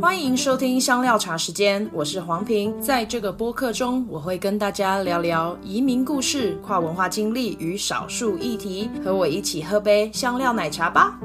[0.00, 2.80] 欢迎收听香料茶时间，我是黄平。
[2.80, 8.88] 在这个播客中，我会跟大家聊聊移民故事、跨文化经历与少数议题。
[9.04, 11.18] 和我一起喝杯香料奶茶吧。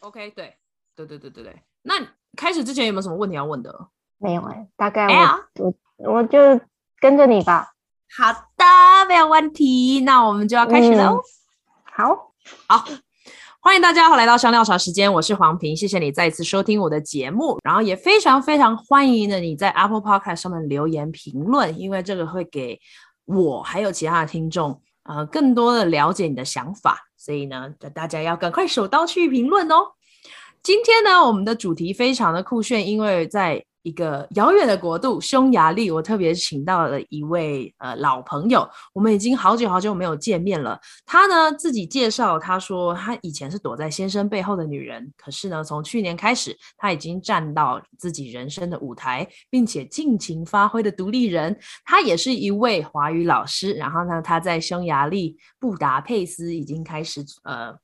[0.00, 0.56] OK，对，
[0.96, 1.62] 对对对对对。
[1.82, 1.94] 那
[2.36, 3.72] 开始之前有没有什么问题要问的？
[4.18, 5.74] 没有哎、欸，大概我、哎、我
[6.14, 6.60] 我就
[6.98, 7.74] 跟着你吧。
[8.16, 10.00] 好的，没有问题。
[10.00, 11.20] 那我们就要开始了、嗯。
[11.84, 12.32] 好，
[12.66, 12.84] 好。
[13.64, 22.76] 欢迎大家来到香料茶时间，我是黄平，谢谢你再一次收听我的节目，然后也非常非常欢迎的你在 Apple Podcast 上面留言评论，因为这个会给
[23.24, 29.92] 我还有其他的听众呃更多的了解你的想法，所以呢，大家要赶快手刀去评论哦。
[30.60, 40.80] 今天呢，我们的主题非常的酷炫，因为在一个遥远的国度匈牙利，我特别请到了一位呃老朋友，我们已经好久好久没有见面了。
[41.04, 51.58] 他呢自己介绍，他说他以前是躲在先生背后的女人，可是呢从去年开始，他已经站到自己人生的舞台，并且尽情发挥的独立人。
[51.84, 57.74] 他也是一位华语老师，然后呢他在匈牙利布达佩斯已经开始呃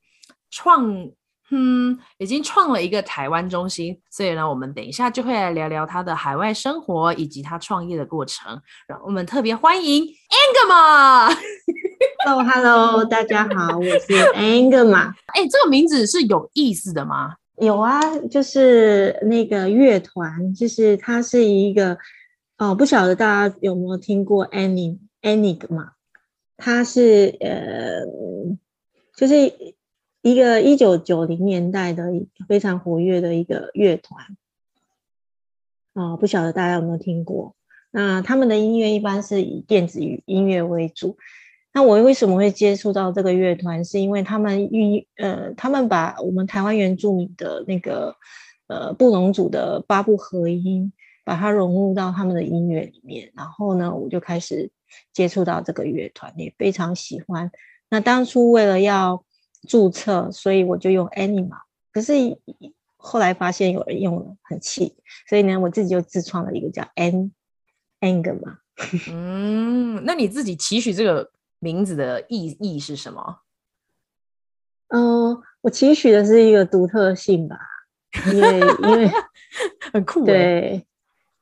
[0.50, 1.10] 创。
[1.50, 8.60] 嗯，已经创了一个台湾中心，所以呢，我们等一下就会来聊聊他的海外生活以及他创业的过程。
[8.86, 11.34] 然后我们特别欢迎 Angema。
[12.26, 15.14] Hello，Hello，大家好，我是 Angema。
[15.28, 17.36] 哎，这个名字是有意思的吗？
[17.56, 17.98] 有啊，
[18.30, 21.96] 就是那个乐团，就是它是一个
[22.58, 25.92] 哦，不晓得大家有没有听过 Enigma？
[26.58, 28.04] 它是呃，
[29.16, 29.50] 就是。
[30.28, 32.04] 一个一九九零年代的
[32.46, 34.36] 非常活跃的一个乐团，
[35.94, 37.54] 啊、不晓得大家有没有听过？
[37.90, 41.16] 那他们的音乐一般是以电子音乐为主。
[41.72, 43.82] 那我为什么会接触到这个乐团？
[43.82, 48.14] 是因为他们运呃，他们把我们台湾原住民的那个
[48.66, 50.92] 呃布农族的八部合音，
[51.24, 53.30] 把它融入到他们的音乐里面。
[53.34, 54.70] 然后呢，我就开始
[55.14, 57.50] 接触到这个乐团，也非常喜欢。
[57.88, 59.24] 那当初为了要
[59.66, 62.12] 注册，所以我就用 Anima，可是
[62.96, 64.94] 后来发现有人用了很气，
[65.28, 67.30] 所以呢，我自己就自创了一个叫 An
[68.00, 68.58] Angema。
[69.10, 73.40] 嗯，那你自己期许这个名字的意义是什么？
[74.88, 77.58] 嗯、呃，我期许的是一个独特性吧，
[78.32, 79.10] 因为因为
[79.92, 80.86] 很酷，对，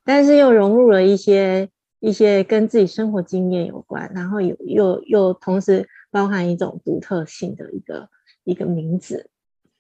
[0.04, 1.69] 但是又融入了一些
[2.00, 5.88] 一些跟自己生活经验有关，然后有又又同时。
[6.16, 8.09] 包含一种独特性的一个
[8.44, 9.28] 一个名字，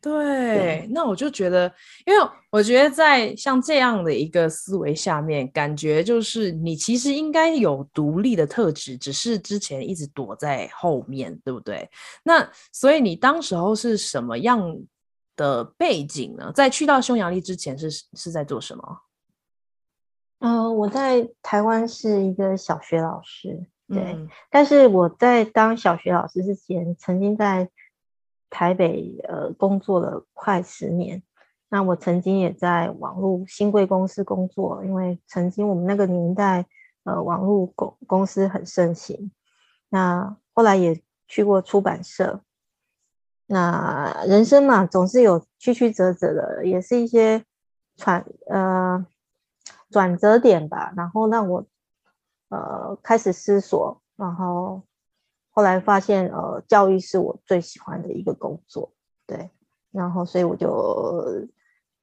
[0.02, 1.72] 对，对，那我就觉得，
[2.04, 11.88] 因为我觉得在像这样的一个思维下面，感觉就是你其实应该有独立的特质，只是之前一直躲在后面，对不对？
[12.22, 14.78] 那所以你当时候是什么样
[15.36, 16.52] 的背景呢？
[16.54, 19.00] 在去到匈牙利之前是是在做什么？
[20.40, 23.64] 嗯、呃，我在台湾是一个小学老师。
[23.88, 27.70] 对、嗯，但是我在当小学老师之前，曾经在
[28.50, 31.22] 台北呃工作了快十年。
[31.68, 36.66] 那我曾经也在网络新贵公司工作，因为曾经我们那个年代
[37.04, 39.30] 呃网络公公司很盛行。
[39.88, 42.40] 那后来也去过出版社。
[43.46, 47.44] 那人生嘛，总是有曲曲折折的，也是一些
[47.94, 49.06] 转呃
[49.90, 50.92] 转折点吧。
[50.96, 51.64] 然后让我。
[52.48, 54.82] 呃，开始思索，然后
[55.50, 58.92] 后来发现，呃，教育是我最喜欢的一个工作，
[59.26, 59.50] 对，
[59.90, 61.48] 然后所以我就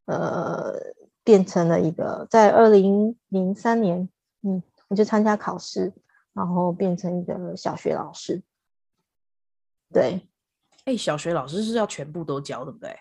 [0.05, 0.73] 呃
[1.23, 4.09] 变成了一个，在二零零三年，
[4.41, 5.93] 嗯，我就参加考试，
[6.33, 8.41] 然后变成一个小学老师，
[9.93, 10.27] 对，
[10.83, 12.99] 哎，小学老师是要全部都教，对不对？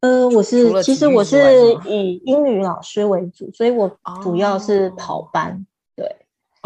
[0.00, 1.36] 呃，我是其实我是
[1.84, 5.66] 以英语老师为主，所以我主要是跑班。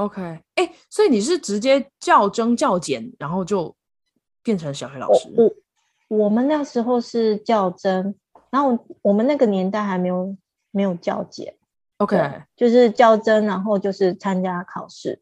[0.00, 0.22] 哦 OK，
[0.54, 3.74] 哎、欸，所以你是直接教增教减，然后就
[4.42, 5.30] 变成小学老师？
[5.36, 8.14] 我我，我们那时候是教增，
[8.48, 10.34] 然后我们那个年代还没有
[10.70, 11.54] 没有教减。
[11.98, 12.16] OK，
[12.56, 15.20] 就是教增，然后就是参加考试。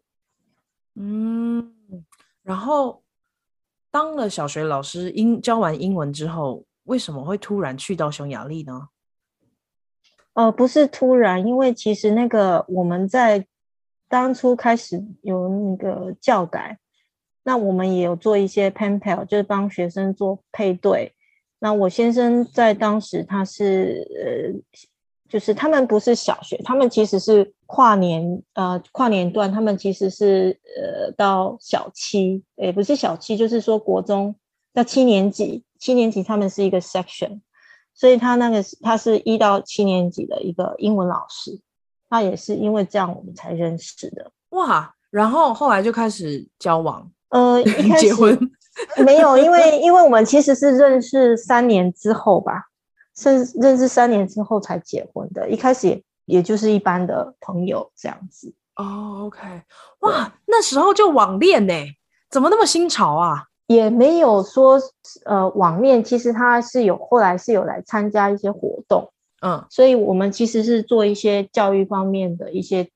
[0.94, 1.74] 嗯，
[2.44, 3.02] 然后
[3.90, 8.88] 当了小学老师，英教完英文之后，为什么会突然去到匈牙利呢？
[10.34, 13.44] 呃，不是突然，因为其实那个我们在。
[14.08, 16.78] 当初开始有那个教改，
[17.44, 21.14] 那我们也有做一些 pen pal，就是帮学生做配对。
[21.60, 24.88] 那我先生在当时他是呃，
[25.28, 34.34] 就是他们不是小学，他们其实是跨年呃跨年段，他们其实是呃到小七，也不是小七，就是说国中
[34.72, 37.40] 到七年级，七年级他们是一个 section，
[37.92, 41.60] 所以他那个他是一到七年级的一个英文老师，
[42.08, 44.30] 他也是因为这样我们才认识的。
[44.50, 48.38] 哇，然后后来就开始交往，呃，一 开始结婚
[49.04, 52.64] 没有，因为 因为我们其实是认识三年之后吧，
[53.16, 58.54] 是认识三年之后才结婚的，一开始也也就是一般的朋友这样子。
[58.76, 59.40] 哦，OK，
[60.00, 61.74] 哇，那时候就网恋呢？
[62.30, 63.44] 怎么那么新潮啊？
[63.66, 64.80] 也没有说
[65.26, 72.88] 呃网恋，其实他是有后来是有来参加一些活动，嗯，所以我们其实是做一些教育方面的一些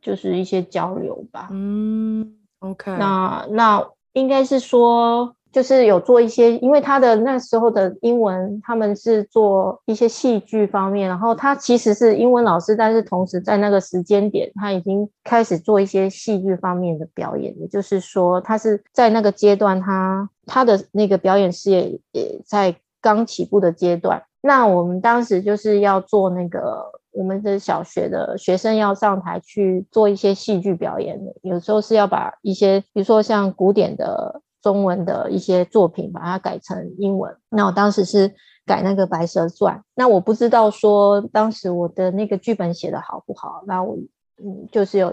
[0.00, 1.48] 就是一些交流吧。
[1.50, 5.34] 嗯，OK，那那应该是说。
[5.54, 24.24] 就是有做一些，因为他的那时候的英文，他们是做一些戏剧方面，然后他其实是英文老师，但是同时在那个时间点，他已经开始做一些戏剧方面的表演，也就是说，他是在那个阶段他，他他的那个表演事业也在刚起步的阶段。
[24.44, 34.42] 那我们当时就是要做那个我们的小学的学生要上台去做一些戏剧表演的，有时候是要把一些，比如说像古典的。
[34.64, 37.36] 中文的一些作品，把它改成英文。
[37.50, 43.62] 那我当时是改那个《白蛇传》，那我不知道说当时我的那个剧本写得好不好。
[43.66, 43.94] 那我
[44.42, 45.08] 嗯，就是有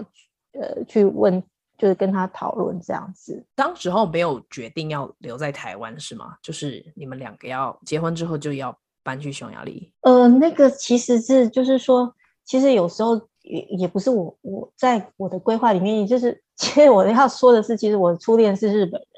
[0.58, 1.42] 呃去问，
[1.76, 3.44] 就是跟他讨论这样子。
[3.54, 6.34] 当时候没有决定要留在台湾是吗？
[6.40, 9.92] 就是你们两个要结婚之后就要搬去匈牙利？
[10.02, 12.14] 呃，那个其实是就是说，
[12.44, 19.08] 其实有时候也也不是我我在我的规划里面，就是其实我要说的是，其实我的初恋是日本人。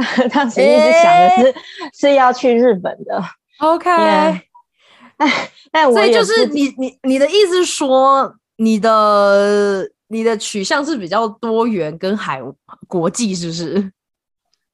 [0.32, 1.54] 当时一直想的是、欸、
[1.92, 3.22] 是要去日本的
[3.60, 4.48] ，OK， 哎，
[5.70, 12.40] 但我所以就是你你你的意思说，你的你的取向是比较多元跟海
[12.88, 13.92] 国际，是不是？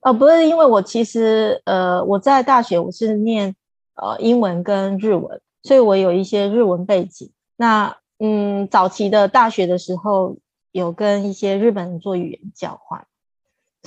[0.00, 3.54] 哦，不是，因为我其实呃我在大学我是念
[3.96, 7.30] 呃英文跟日文，所以我有一些日文背景。
[7.56, 10.36] 那嗯，早期的大学的时候
[10.72, 13.06] 有跟一些日本人做语言交换。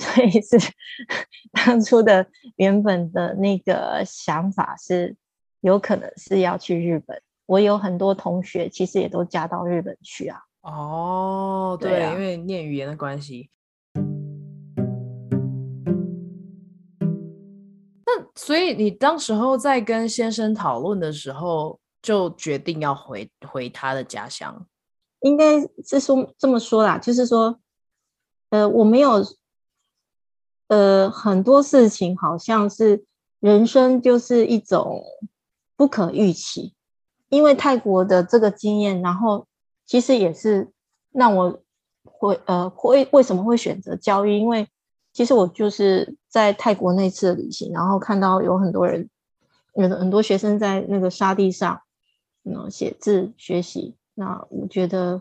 [0.00, 0.56] 所以是
[1.52, 2.26] 当初的
[2.56, 5.14] 原本的那个想法是
[5.60, 7.20] 有可能是要去日本。
[7.44, 10.40] 我有很多同学其实也都嫁到日本去啊。
[10.62, 13.50] 哦，对，对啊，因为念语言的关系。
[18.42, 24.66] 所以你当时候在跟先生讨论的时候，就决定要回回他的家乡？
[25.20, 27.60] 应该是说这么说啦，就是说，
[28.48, 29.22] 呃，我没有。
[30.68, 33.04] 呃，很多事情好像是
[33.40, 35.02] 人生就是一种
[35.76, 36.72] 不可预期，
[37.28, 39.48] 因为泰国的这个经验，然后
[39.84, 40.70] 其实也是
[41.10, 41.60] 让我
[42.04, 44.38] 会呃会为什么会选择教育？
[44.38, 44.68] 因为
[45.20, 49.06] 其实我就是在泰国那次旅行，然后看到有很多人，
[49.74, 51.82] 有很多学生在那个沙地上，
[52.44, 55.20] 嗯，写字学习，那我觉得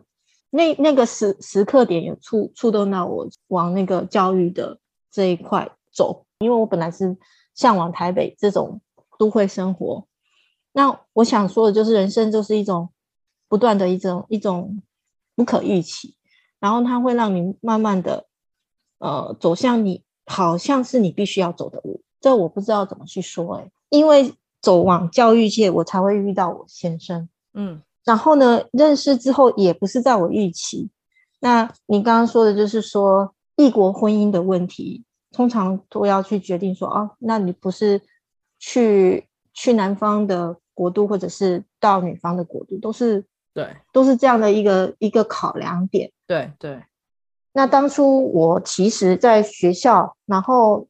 [0.52, 4.80] 那那个时时刻点有触触动到我往那个教育的。
[5.12, 7.18] 这一块走，因为我本来是
[7.54, 8.80] 向往台北这种
[9.18, 10.08] 都会生活。
[10.72, 12.90] 那我想说的就是，人生就是一种
[13.50, 14.82] 不断的一种一种
[15.36, 16.16] 不可预期，
[16.62, 18.28] 然后它会让你慢慢的
[19.00, 22.02] 呃走向你好像是你必须要走的路。
[22.22, 27.28] 这我不知道怎么去说哎，因为走往教育界，我才会遇到我先生。
[27.54, 30.90] 嗯，然后呢，认识之后也不是在我预期。
[31.40, 33.34] 那你刚刚说的就是说。
[33.60, 35.04] 异国婚姻的问题，
[35.34, 38.02] 通常都要去决定说，哦，那你不是
[38.58, 46.10] 去去男方的国度，或者是到女方的国度，都是对，都是这样的一个一个考量点。
[46.26, 46.82] 对对。
[47.54, 50.88] 那当初我其实在学校，然后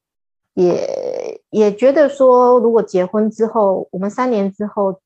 [0.54, 5.00] 也也觉得说，如果结婚之后，我们三年之后，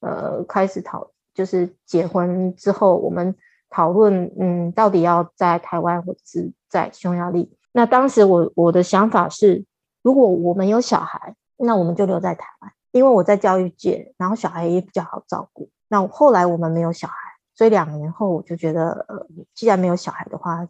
[0.00, 3.34] 呃，开始讨，就是结婚之后，我们。
[3.74, 7.56] 讨论，嗯，到底要在台湾或者是在匈牙利？
[7.72, 9.64] 那当时我我的想法是，
[10.02, 15.70] 如果我们有小孩，那我们就留在台湾，因为我在教育界，然后小孩也比较好照顾。
[15.88, 17.14] 那后来我们没有小孩，
[17.54, 20.68] 所以两年后我就觉得，呃，既然没有小孩的话，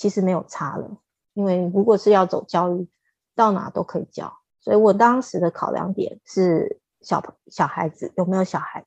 [0.00, 0.90] 其实没有差了，
[1.34, 2.88] 因为如果是要走教育，
[3.36, 4.32] 到哪都可以教。
[4.58, 8.82] 所以我当时的考量点是小小孩子有没有小孩。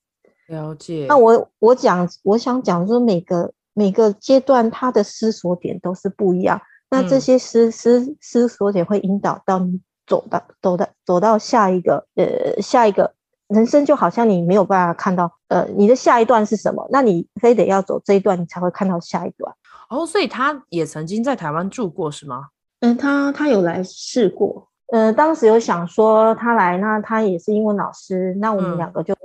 [0.48, 1.06] 了解。
[1.08, 6.60] 那我我讲，我想讲说，每个每个阶段他的思索点都是不一样。
[6.90, 13.14] 那这些思思思索点会引导到你走到走到走到下一个呃下一个
[13.48, 19.56] 人生，就好像你没有办法看到呃你的下一段是什么，那你非得要走这一段，你才会看到下一段。
[19.94, 22.48] 哦，所以他也曾经在台湾住过是吗？
[22.80, 24.68] 嗯，他他有来试过。
[24.88, 29.16] 呃，当时有想说他来，那他也是英文老师，那我们两个就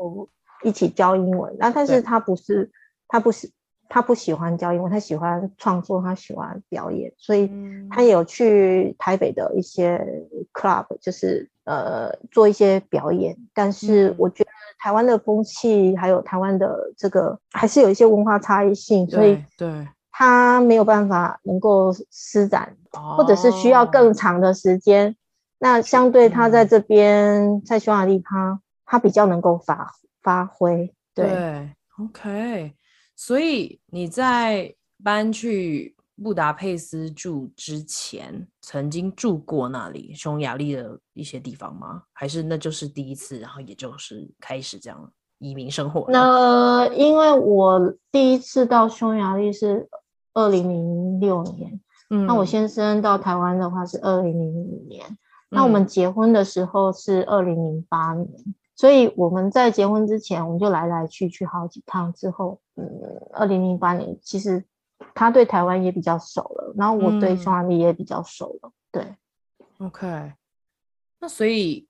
[0.62, 1.56] 一起教英文。
[1.58, 2.70] 那、嗯、但是他不是，
[3.08, 3.50] 他不是，
[3.88, 7.50] 他不喜欢教英文，他喜欢创作，他喜欢表演，所以
[7.90, 9.98] 他有去台北的一些
[10.52, 13.34] club，就是呃做一些表演。
[13.54, 19.86] 但是我觉得台湾的风气还有台湾的这个还是有一些文化差异性，所以对
[20.18, 25.14] 他没有办法能够施展，或者是需要更长的时间。
[25.60, 30.92] 那相对他在这边，嗯、在匈牙利他，他他比较能够发发挥。
[31.14, 31.70] 对，对
[32.00, 32.74] ，OK。
[33.14, 42.02] 所以你在搬去布达佩斯住之前，曾经住过那里匈牙利的一些地方吗？
[42.12, 46.06] 还是那就是第一次，然后也就是开始这样移民生活？
[46.10, 49.88] 那因为我第一次到匈牙利是
[50.38, 51.80] 二零零六年，
[52.10, 55.04] 嗯，那我先生到台湾的话是二零零五年。
[55.50, 62.12] 那我们结婚的时候是二零零八年，嗯，所以我们在结婚之前，我们就来来去去好几趟。
[62.12, 62.86] 之后，嗯，
[63.32, 64.62] 二零零八年其实
[65.14, 68.68] 他对台湾也比较熟了，然后我对匈牙利也比较熟了。
[68.68, 70.32] 嗯、对，OK。
[71.18, 71.88] 那所以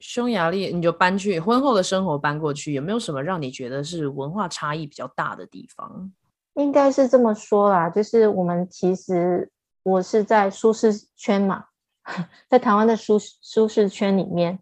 [0.00, 6.10] 匈牙利你就搬去婚后的生活搬过去，有没有什么让你觉得是文化差异比较大的地方？
[6.58, 9.48] 应该是这么说啦，就是我们其实
[9.84, 11.64] 我是在舒适圈嘛。
[12.48, 14.58] 在台湾的舒舒适圈里面，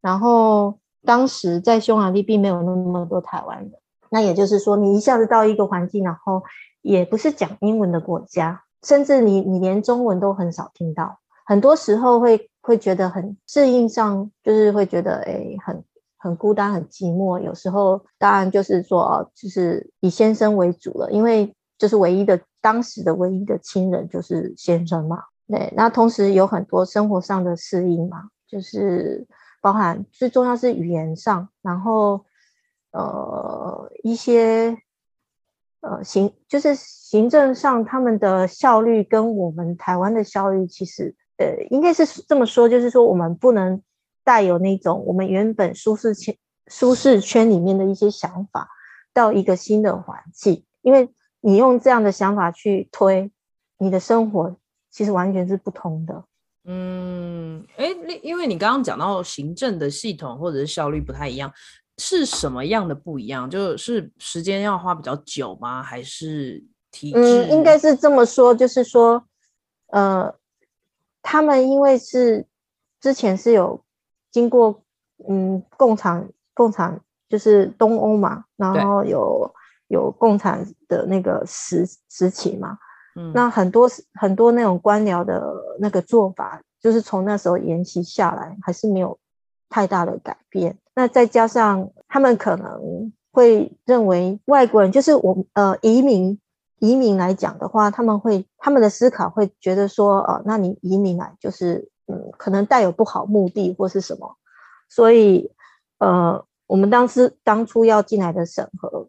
[0.00, 3.78] 然后当时在匈牙利并没有那么多台湾的，
[4.10, 6.42] 那也就是说，你一下子到一个环境，然后
[6.80, 15.84] 也不是讲英文的国家，甚至你你连中文都很少听到，很多时候会会觉得很适应上，就是会觉得哎很
[16.22, 17.40] 很孤单很寂寞。
[17.40, 25.24] 有时候当然就是说，就是以先生为主了，因为就是唯一的当时的唯一的亲人就是先生嘛。
[25.48, 29.26] 对，那同时有很多生活上的适应嘛，就是
[29.60, 32.24] 包含最重要是语言上，然后
[32.92, 34.78] 呃一些
[35.80, 43.82] 呃行就是行政上他们的效率跟我们台湾的效率其实呃应该是这么说，就是说我们不能
[44.24, 46.36] 带有那种我们原本舒适圈
[46.66, 48.68] 舒适圈里面的一些想法
[49.12, 51.08] 到一个新的环境，因为
[51.40, 53.30] 你用这样的想法去推
[53.78, 54.56] 你的生活。
[54.94, 56.22] 其实完全是不同的。
[56.64, 57.88] 嗯，哎，
[58.22, 61.50] 因为你刚刚讲到行政的系统或者是效率不太一样，
[61.96, 63.48] 是什么样的不一样？
[63.48, 65.82] 就是时间要花比较久吗？
[65.82, 67.18] 还是体制？
[67.18, 69.24] 嗯，应该是这么说，就是说，
[69.86, 70.34] 呃，
[71.22, 72.46] 他们因为是
[73.00, 73.82] 之前是有
[74.32, 74.82] 经过
[75.28, 79.54] 嗯共产共产就是东欧嘛，然后有
[79.88, 82.76] 有共产的那个时时期嘛。
[83.14, 89.18] 嗯，那很多很多那种官僚的那个做法，就是从那时候沿袭下来，还是没有
[89.68, 90.78] 太大的改变。
[90.94, 96.40] 那再加上他们可能会认为外国人，就是我呃移民
[96.78, 104.36] 移民来讲的话，他们会他们的思考会觉得说，呃，那你移民来就是嗯，可能带有不好目的或是什么，
[104.88, 105.50] 所以
[105.98, 109.08] 呃，我们当时当初要进来的审核，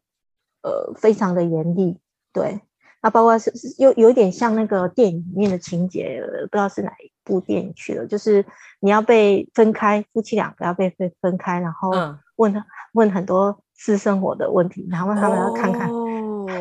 [0.62, 2.00] 呃，非常的严厉，
[2.32, 2.62] 对。
[3.06, 8.08] 那，包括是是有有点像那个电影里面的情节，不知道是哪一部电影去了。
[8.08, 8.46] 就是
[8.80, 11.92] 你要被分开，夫妻两个要被分分开，然后
[12.38, 15.92] 问、嗯、问很多私生活的问题，然后他们要看看。
[15.92, 16.03] 哦、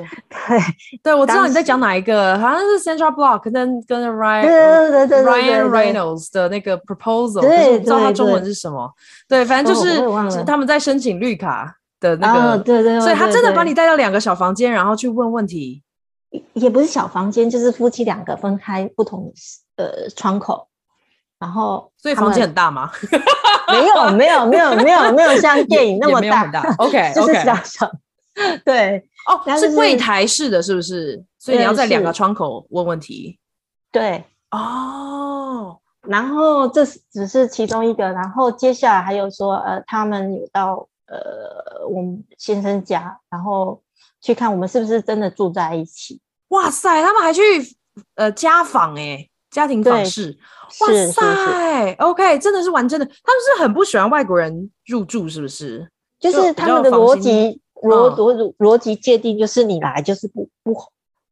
[0.49, 0.61] 对
[1.03, 8.93] 对，我知道你在讲哪一个，好像是 Central Bullock 跟跟 Ryan 对对对 Ryan Reynolds 的那个 proposal，对不知道他中文是什么。
[9.29, 15.83] 对，对，对，反正就是他们在申请绿卡的那个，哦、对，对，对，对对，所以他真的把你带到两个小房间，然后去问问题。
[16.55, 19.31] 也不是小房间，就是夫妻两个分开不同
[19.77, 20.67] 呃窗口，
[21.39, 22.91] 然后所以房间很大吗？
[23.69, 27.91] 没有没有没有没有没有像电影那么大，大，OK， 就是小小，
[28.65, 31.25] 对哦，是柜台式的是不是？
[31.39, 33.39] 所以你要在两个窗口问问题，
[33.91, 43.81] 对哦，然后这只是其中一个，然后接下来还有说呃，他们有到呃我们先生家，然后。
[44.25, 46.21] 去看我们是不是真的住在一起？
[46.51, 47.43] 哇塞，他们还去
[48.15, 50.39] 呃家访哎，家庭访视。
[50.79, 53.05] 哇塞，OK，真的是玩真的。
[53.05, 55.91] 他们是很不喜欢外国人入住，是不是？
[56.21, 60.75] 就是他们的逻辑逻逻逻辑界定，就是你来就是不不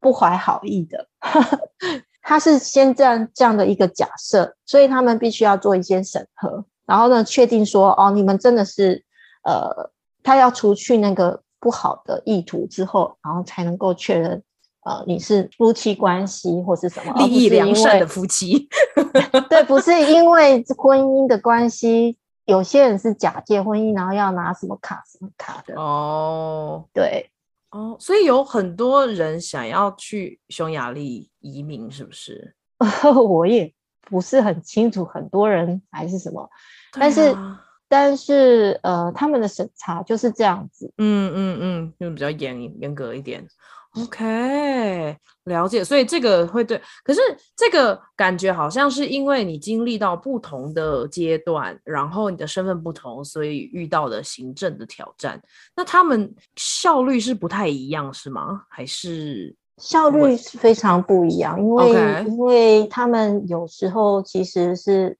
[0.00, 1.08] 不怀好意的。
[2.22, 9.04] 他是先这样这样的一个假设，所以他们必须要做一些审核，然后呢，确定说哦，你们真的是
[9.44, 9.90] 呃，
[10.22, 11.42] 他要除去那个。
[11.62, 14.42] 不好的意图之后，然后才能够确认
[14.82, 18.66] 呃，你是夫妻关系或是什么利益良善的夫妻？
[19.50, 26.84] 对，不是因为婚姻的关系，有些人是假借婚姻，然后要拿什么卡什么卡的哦。
[26.92, 27.30] 对，
[27.70, 32.54] 哦，所以有很多人想要去匈牙利移民，是不是？
[33.28, 36.48] 我也不是很清楚，很多人还是什么，
[36.92, 37.36] 但是。
[37.92, 43.44] 但是，呃，他们的审查就是这样子，嗯嗯嗯，就比较严严格一点。
[43.96, 45.82] OK，了解。
[45.84, 47.20] 所以这个会对，可是
[47.56, 55.40] 这个感觉好像是因为你经历到不同的阶段，然后你的身份不同，所以遇到的行政的挑战。
[55.74, 58.62] 那他们效率是不太一样，是吗？
[58.68, 61.58] 还是效率是非常不一样？
[61.60, 62.26] 因为 Okay.
[62.26, 65.16] 因为他们有时候其实是。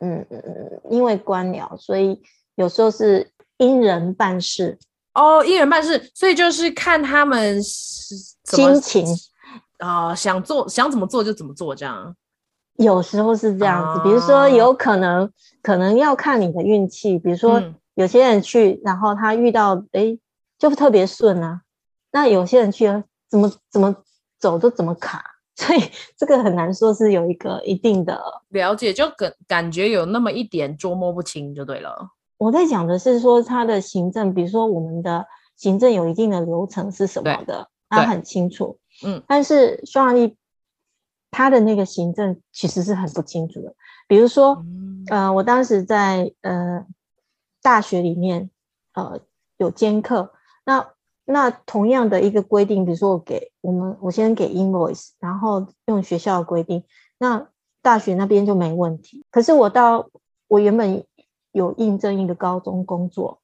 [0.00, 2.20] 嗯嗯嗯，因为官僚，所以
[2.56, 4.76] 有时候是因人办事
[5.14, 9.06] 哦，一人办事，所以就是看他们心情
[9.78, 12.14] 啊、呃，想做想怎么做就怎么做，这样。
[12.76, 15.30] 有时候是这样子，比如说有可能
[15.62, 17.62] 可能要看你的运气，比如说
[17.94, 20.18] 有些人去，然后他遇到哎
[20.58, 21.62] 就特别顺啊，
[22.10, 22.86] 那有些人去
[23.30, 23.94] 怎么怎么
[24.38, 25.30] 走都怎么卡。
[25.56, 25.80] 所以
[26.16, 31.96] 这个很难说是有一个一定的了解，就感感觉有那么一点捉摸不清就对了。
[32.38, 35.26] 我在讲的是说他的行政，比如说我们的
[35.56, 38.78] 行政有一定的流程是什么的，他很清楚。
[39.04, 40.36] 嗯，但是匈牙利
[41.30, 43.74] 他的那个行政其实是很不清楚的。
[44.06, 46.84] 比如说，嗯、呃，我当时在呃
[47.62, 48.50] 大学里面
[48.94, 49.20] 呃
[49.56, 50.32] 有兼课，
[50.64, 50.90] 那。
[51.26, 56.84] 那同样的一个规定，比如说我给我们，我先给 invoice，然后用学校的规定，
[57.16, 57.48] 那
[57.80, 59.24] 大学那边就没问题。
[59.30, 60.10] 可是我到
[60.48, 61.02] 我原本
[61.54, 63.40] 有应征一个高中工作，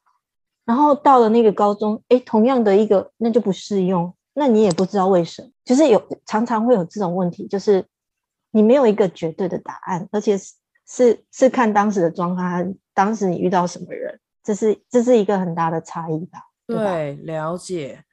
[0.64, 7.86] 然后到了那个高中，诶，同样的一个那就不适用，那你也不知道为什么，就是有常常会有这种问题，就是
[8.50, 10.54] 你没有一个绝对的答案，而且是
[10.86, 16.40] 是是看当时的状况，当时你遇到什么人，这是这是一个很大的差异吧。
[16.66, 18.04] 对，了解。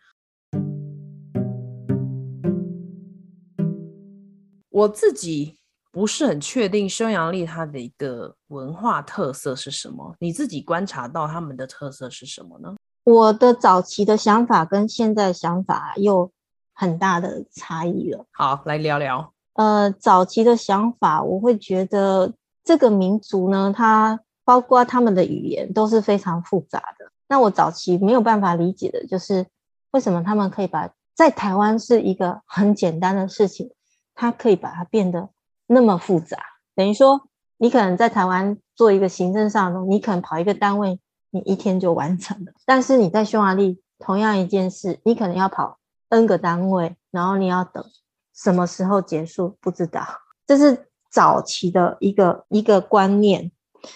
[4.69, 5.56] 我自己
[5.97, 10.15] 不是很确定匈牙利它的一个文化特色是什么？
[10.19, 12.75] 你自己观察到他们的特色是什么呢？
[13.03, 16.29] 我的早期的想法跟现在想法有
[16.71, 18.23] 很大的差异了。
[18.31, 19.33] 好，来聊聊。
[19.53, 22.31] 呃，早期的想法，我会觉得
[22.63, 27.10] 这个民族呢，它包括他们的语言都是非常复杂的。
[27.27, 29.47] 那我早期没有办法理解的就是，
[29.89, 33.71] 为什么他们可以把在台湾是一个很简单的事情，
[34.13, 35.29] 它可以把它变得
[35.67, 36.38] 那么复杂。
[36.75, 37.21] 等于说，
[37.58, 40.99] 你可能在台湾做一个行政上的，你可能跑一个单位，
[41.30, 42.51] 你一天就完成了。
[42.65, 45.77] 但是你在匈牙利，同样一件事，你可能要跑
[46.10, 47.84] N 个单位，然后你要等
[48.34, 50.03] 什么时候结束，不知道。
[50.45, 53.51] 这是早期的一个一个观念。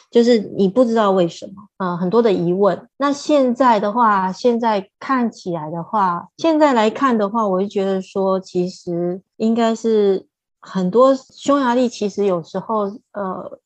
[0.09, 2.87] 就是你不知道为什么，嗯，很多的疑问。
[2.97, 10.27] 那现在的话，现在看起来的话，现在来看的话，我就觉得说，其实应该是
[10.61, 13.59] 很多匈牙利，其实有时候，呃，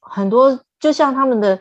[0.00, 1.60] 很多就像他们的，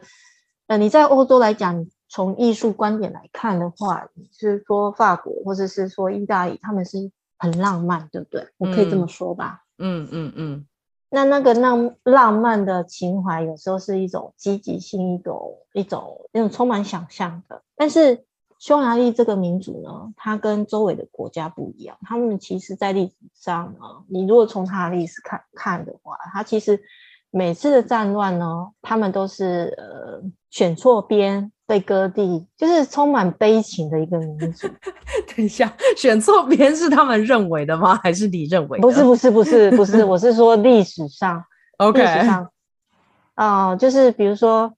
[0.67, 8.47] 呃，你在欧洲来讲，从艺术观点来看的话，你是说法国或者是说意大利，他们是很浪漫，对不对？
[8.57, 9.63] 我可以这么说吧？
[9.77, 10.31] 嗯嗯嗯。
[10.35, 10.65] 嗯嗯
[11.15, 17.61] 那那个浪浪漫的情怀，有时候是一种积极性，一种一种那种充满想象的。
[17.75, 18.25] 但是
[18.63, 21.97] 匈牙利这个民族呢，它跟周围的国家不一样。
[22.03, 26.81] 他们其实，在历史上呢，你如果从它的历史看看的话，它其实
[27.29, 31.51] 每次的战乱呢，他们都是呃选错边。
[31.65, 34.67] 被割地，就是充满悲情的一个民族。
[35.33, 37.95] 等一下，选错边是他们认为的吗？
[38.03, 38.81] 还是你认为的？
[38.81, 40.03] 不是，不是，不是，不是。
[40.03, 41.41] 我是说历史上
[41.77, 42.49] ，OK，历史上，
[43.35, 44.73] 啊、呃，就是比如说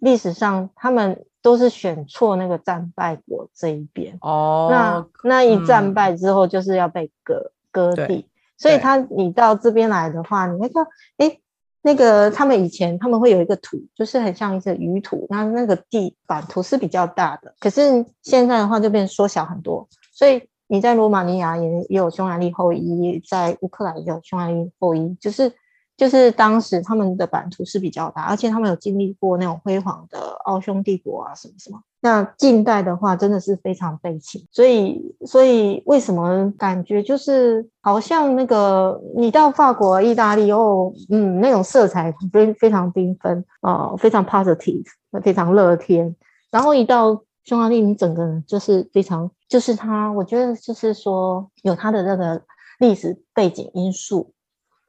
[0.00, 4.18] 历史上，他们都是选错那个战败国这一边。
[4.20, 8.28] 哦，那那一战败之后，就是要被割、嗯、割地。
[8.58, 11.38] 所以他你到这边来的话，你会说，哎。
[11.80, 17.54] 那个他们以前他们会有一个土，就是很像一个鱼土，那那个地版图是比较大的。
[17.60, 25.50] 可是现在的话就变缩小很多，所以你在罗马尼亚也也有匈牙利后裔，在乌克兰也有匈牙利后裔，就是。
[25.98, 31.80] 就是当时他们的版图是比较大，而且他们有经历过那种辉煌的奥匈帝国啊，什么什么。
[32.00, 34.46] 那近代的话，真的是非常悲情。
[34.52, 44.84] 所以，所以为什么感觉就是好像那个你到法国、意大利哦，嗯，那种色彩非非常缤纷啊，非常 positive，
[45.24, 46.14] 非常乐天。
[46.52, 52.40] 然后一到匈牙利，你整个人就是非常，就是他，我觉得就是说有他的那个
[52.78, 54.32] 历史背景因素。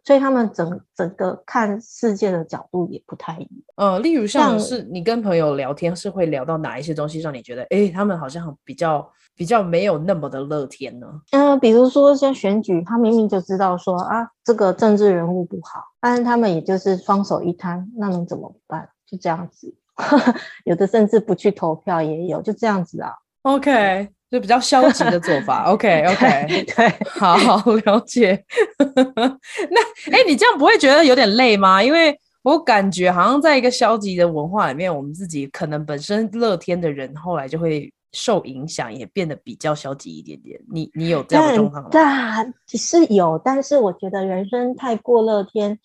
[0.10, 3.50] 所以他们整整个看世界的角度也不太一样。
[3.76, 11.06] 呃，例如像是你跟朋友聊天，是会聊到哪一些东西，让你觉得，哎、欸，他们好像比较比较没有那么的乐天呢？
[11.30, 18.90] 嗯、呃，比如说像选举，他明明就知道说啊，这个政治人物不好，但是他们也就是双手一摊，那能怎么办？
[19.06, 19.76] 就这样子，
[20.66, 23.14] 有的甚至不去投票也有，就这样子啊。
[23.44, 24.10] OK。
[24.32, 28.44] 就比较消极的做法，OK OK， 对，好好了解。
[28.86, 31.82] 那哎、欸，你这样不会觉得有点累吗？
[31.84, 40.60] 因为我感觉好像在一个消极的文化里面，我们自己可能本身乐天的人，后来就会受影响，也变得比较消极一点点。
[40.72, 41.90] 你你有这样的状况吗？
[41.92, 45.80] 但是有，但是我觉得人生太过乐天，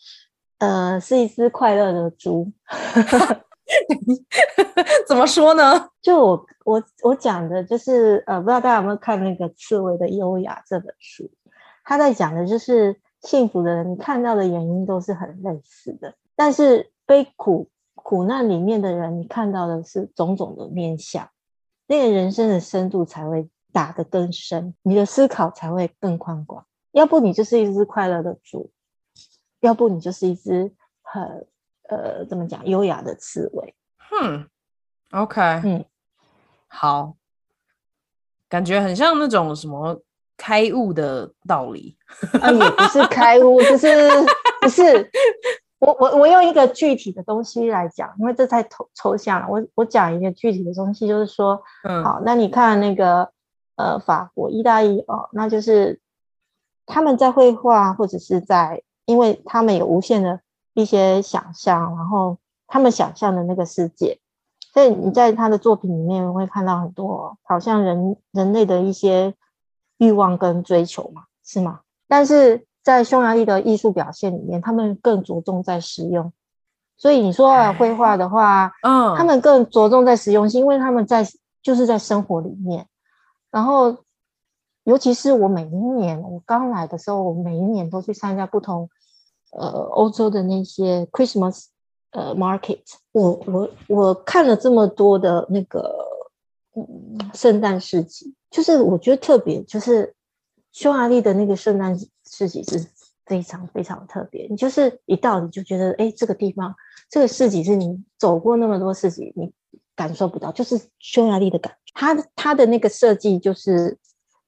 [0.58, 2.52] 呃，是一只快乐的猪。
[5.08, 5.88] 怎么说呢？
[6.02, 11.30] 就我我我讲的就是呃，不知道大家有没有看那个《刺猬的优雅》这本书？
[11.82, 21.30] 他在讲的就是幸福的人，看到的原因都是很类似的，但是悲苦苦难里面的人，你看到的是种种的面向，
[21.86, 26.66] 那个人生的深度才会打得更深，你的思考才会更宽广。
[26.92, 28.70] 要不你就是一只快乐的猪，
[29.60, 31.46] 要不你就是一只很。
[31.88, 32.66] 呃，怎么讲？
[32.66, 33.74] 优雅的刺猬。
[33.98, 34.46] 哼
[35.10, 35.84] ，OK，嗯，
[36.66, 37.14] 好，
[38.48, 40.00] 感觉很像那种什么
[40.36, 41.96] 开悟的道理。
[42.40, 43.88] 啊，也不是开悟，就是
[44.60, 45.10] 不是。
[45.78, 49.46] 我我我用一个具体的东西来讲，因为这太抽抽象了。
[49.50, 53.30] 我我讲一个具体的东西，就是说，嗯，好，那你看那个
[53.76, 56.00] 呃，法国、意大利哦，那就是
[56.86, 60.40] 他们在绘画或者是在，因为他们有无限的。
[60.74, 64.18] 一些想象，然后他们想象的那个世界，
[64.72, 69.34] 所以你在他的作品里面会看到很多，好像人人类的一些
[69.98, 71.80] 欲望跟追求嘛，是吗？
[72.08, 76.32] 但是在匈牙利的艺术表现里面，他们更着重在实用。
[76.96, 81.26] 所以你说绘画的话，嗯，他们更着重在实用性，因为他们在
[81.62, 82.86] 就是在生活里面。
[83.50, 83.96] 然后，
[84.84, 88.90] 尤其是我每一年我刚来的时候，我每一年都去参加不同。
[89.56, 91.66] 呃，欧洲的那些 Christmas
[92.10, 92.80] 呃 market，
[93.12, 96.06] 我我我看了这么多的那个
[96.74, 100.14] 嗯圣诞市集，就是我觉得特别，就是
[100.72, 102.84] 匈牙利的那个圣诞市集是
[103.26, 104.46] 非常非常特别。
[104.50, 106.74] 你就是一到你就觉得，哎，这个地方
[107.08, 109.52] 这个市集是你走过那么多市集你
[109.94, 111.92] 感受不到，就是匈牙利的感觉。
[111.94, 113.98] 它它的那个设计就是。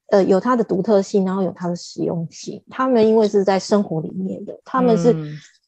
[0.08, 2.62] 呃，有它的独特性，然后有它的实用性。
[2.70, 5.12] 他们因为是在生活里面的，他们是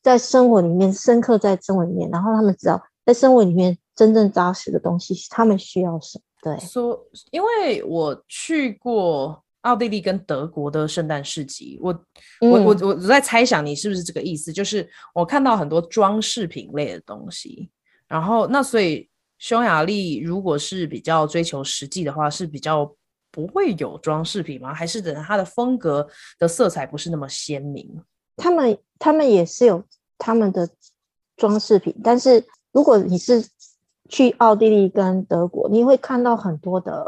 [0.00, 6.22] 在生活里面深刻在生活里面，嗯、然后他们知道在生活里面真正扎实的东西，他们需要什么？
[6.40, 11.92] 对，说，因为我去过奥地利跟德国的圣诞市集，我、
[12.40, 14.52] 嗯、我我我在猜想你是不是这个意思？
[14.52, 17.68] 就是我看到很多装饰品类的东西，
[18.06, 22.94] 然后那所以匈牙利如果是比较追求实际的话，是比较。
[23.30, 24.72] 不会有装饰品吗？
[24.72, 28.02] 还是等它的风格的色彩不是那么鲜明？
[28.36, 29.84] 他们他们也是有
[30.16, 30.68] 他们的
[31.36, 33.44] 装饰品，但是如果你是
[34.08, 37.04] 去奥地利跟德国，你会看到很多的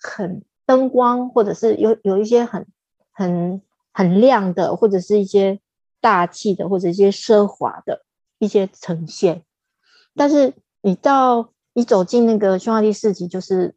[0.00, 2.66] 很灯光，或者是有有一些很
[3.10, 5.58] 很很亮的，或者是一些
[6.00, 8.04] 大气的，或者一些奢华的
[8.38, 9.42] 一些呈现。
[10.14, 13.74] 但是你到你走进那个匈牙利市集，就是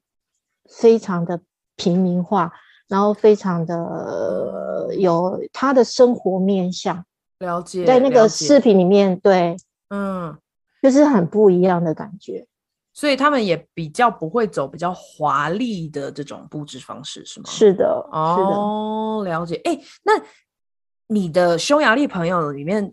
[0.67, 1.41] 非常的。
[1.79, 2.51] 平民化，
[2.89, 7.03] 然后非常的有他的生活面向，
[7.39, 9.55] 了解，在那个视频里面，对，
[9.89, 10.37] 嗯，
[10.83, 12.45] 就是很不一样的感觉，
[12.93, 17.45] 所以他们也比较不会走比较华丽的这种布置方式，是吗？
[17.49, 19.55] 是的，哦，了解。
[19.63, 20.13] 哎，那
[21.07, 22.91] 你的匈牙利朋友里面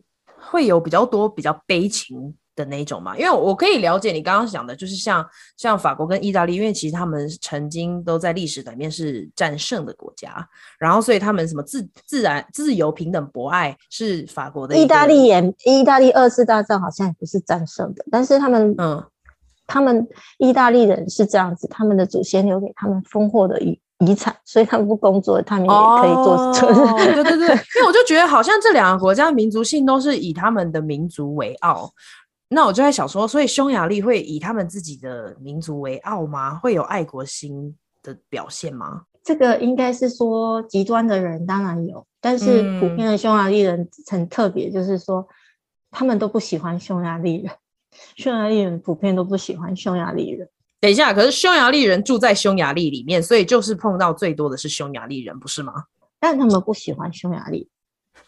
[0.49, 5.25] 会有比较多比较悲情的那种嘛，因为我可以了解你刚刚讲的，就是像
[5.57, 10.45] 像法国跟意大利，因为其实他们曾经都在历史里面是战胜的国家，
[10.79, 14.75] 然后所以他们什么自自然自由平等博爱是法国的。
[14.75, 19.05] 意大利也，意大利二次大战好像也不是战胜的，但是他们嗯，
[19.66, 26.37] 他们意大利人是这样子，他们的祖先留给他们丰厚的遗遗产，所以他们不工作，他们也可以做。
[26.37, 31.92] 哦、对对对，因为我就觉得好像这两个国家民族性都是以他们的民族为傲。
[32.49, 36.55] 那我就在想说，所以匈牙利会以他们自己的民族为傲吗？
[36.57, 39.03] 会有爱国心的表现吗？
[39.25, 45.27] 这个应该是说极端的人当然有，但是普遍的匈牙利人很特别，就是说、嗯、
[45.91, 47.53] 他们都不喜欢匈牙利人，
[48.15, 50.49] 匈牙利人普遍都不喜欢匈牙利人。
[50.79, 55.73] 等一下，可是匈牙利人住在匈牙利里面，所以就是碰到最多的是匈牙利人，不是吗？
[56.21, 57.69] 但他们不喜欢匈牙利，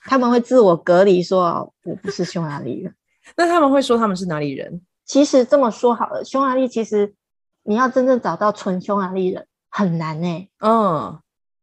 [0.03, 2.93] 他们会自我隔离，说我不是匈牙利人。
[3.37, 4.81] 那他们会说他们是哪里人？
[5.05, 7.15] 其实这么说好了，匈牙利其实
[7.63, 10.51] 你要真正找到纯匈牙利人很难呢、欸。
[10.61, 11.19] 嗯，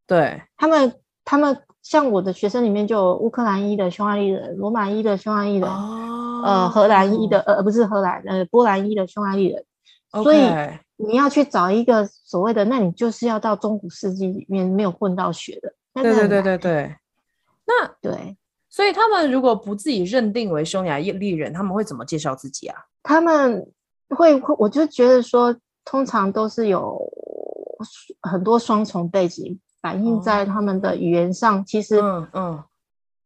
[0.08, 9.64] 对，他们他们像我的学生里面就有乌克兰裔的匈牙利人、罗马裔的匈牙利人，哦、呃，荷兰裔的呃不是荷兰呃波兰裔的匈牙利人。
[10.24, 10.40] 所以
[10.96, 15.74] 你要去找一个所谓的，那你就是要到中古世纪里面没有混到血的。
[16.02, 16.96] 对对对对对，
[17.66, 18.38] 那对，
[18.76, 22.76] 所以他们如果不自己认定为匈牙利人，他们会怎么介绍自己啊？
[23.04, 23.66] 他们
[24.10, 27.02] 会会，我就觉得说，通常都是有
[28.22, 31.60] 很多双重背景反映在他们的语言上。
[31.60, 32.64] 哦、其实，嗯嗯，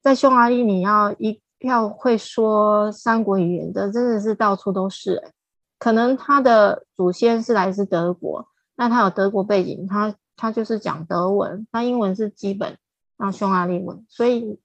[0.03, 5.31] 在匈牙利，你要一要会说三国语言的，真的是到处都是、欸。
[5.79, 10.13] 可能他的祖先是来自德国，那他有德国背景，他。
[10.41, 12.77] 他就是讲德文，那英文是基本，
[13.17, 14.57] 那匈牙利文，所以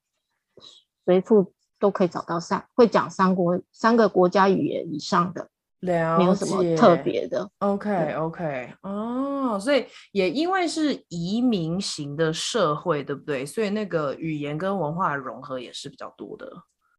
[1.05, 5.47] 随处都可以找到三会讲三国三个国家语言以上的，
[5.79, 7.49] 没有什么特别的。
[7.59, 13.45] OK OK，哦，所以也因为是移民型的社会，对不对？
[13.45, 16.51] 所以那个语言跟文化融合也是比较多的，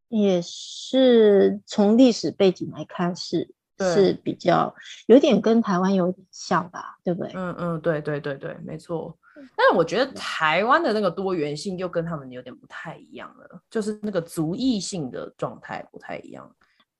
[0.09, 3.53] 也是从历史背景来看是。
[3.79, 4.73] 是比较
[5.05, 7.31] 有点跟台湾有点像吧，对不对？
[7.35, 9.15] 嗯嗯，对对对对，没错。
[9.55, 16.49] 但是我觉得台湾的那个多元性又跟他们有点不太一样了，就是那个族裔性的状态不太一样。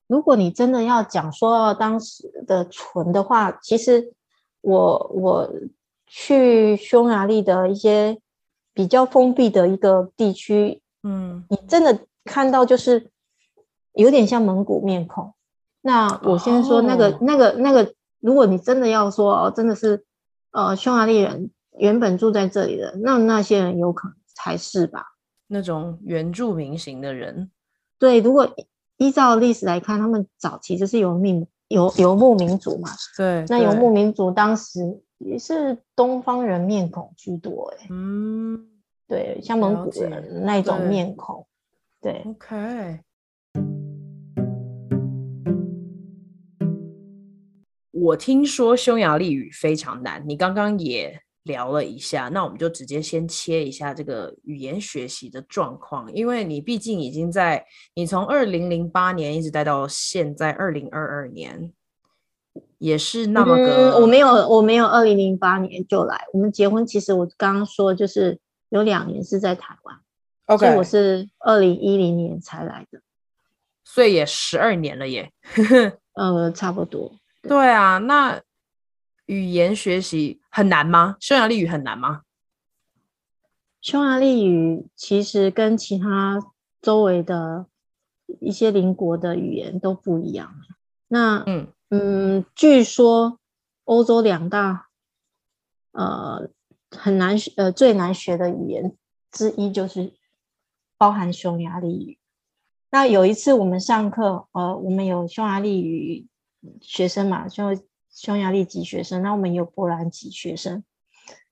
[0.08, 4.13] 如果你真的要讲说当时的纯的话，其实
[4.62, 5.52] 我我
[6.06, 8.17] 去匈牙利的一些
[8.73, 13.10] 比较封闭的一个地区，嗯，你真的看到就是
[13.93, 15.34] 有点像蒙古面孔。
[15.82, 17.21] 那我先说那个、oh.
[17.21, 20.06] 那个那个，如果你真的要说哦，真的是
[20.52, 25.04] 呃匈牙利人原本住在这里的，那那些人有可能才是吧？
[25.48, 27.50] 那种原住民型的人，
[27.98, 28.54] 对，如果
[28.98, 32.90] 依照历史来看，他们早期就是游牧游游牧民族嘛。
[33.16, 38.68] 对，那游牧民族当时也是东方人面孔居多，哎，嗯，
[39.08, 41.48] 对，像蒙古人那种面孔，
[42.02, 43.00] 对，对，OK。
[47.92, 61.74] 我听说匈牙利语非常难，你刚刚也聊了一下，那我们就直接先切一下这个语言学习的状况，因为你毕竟已经在，你从二零零八年一直待到现在二零二二年，
[62.78, 69.96] 也是那么个、嗯，我没有，我没有二零零八年就来，我们结婚其实我刚刚说就是有两年是在台湾
[70.46, 73.00] ，OK，所以我是二零一零年才来的，
[73.84, 75.32] 所以也十二年了耶，
[76.14, 77.12] 呃，差不多。
[77.44, 78.42] 对啊，那
[79.28, 81.16] 语言学习很难吗？
[81.20, 82.24] 匈牙利语很难吗？
[83.80, 86.40] 匈牙利语其实跟其他
[86.82, 87.68] 周围的
[88.42, 90.54] 一些邻国的语言都不一样。
[91.08, 93.40] 那嗯嗯，据说
[93.86, 94.88] 欧洲两大
[95.92, 96.50] 呃
[96.92, 98.96] 很难学呃最难学的语言
[99.32, 100.13] 之一就是
[100.98, 102.18] 包含匈牙利语。
[102.90, 106.28] 那有一次我们上课，呃，我们有匈牙利语。
[106.82, 107.63] 学生嘛，就
[108.18, 110.84] 匈牙利籍学生，那我们有波兰籍学生，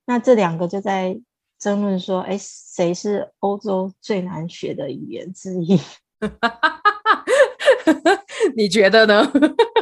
[0.05, 1.21] 那这两个就在
[1.59, 5.79] 争论说，哎，谁是欧洲最难学的语言之一？
[8.57, 9.31] 你觉得呢？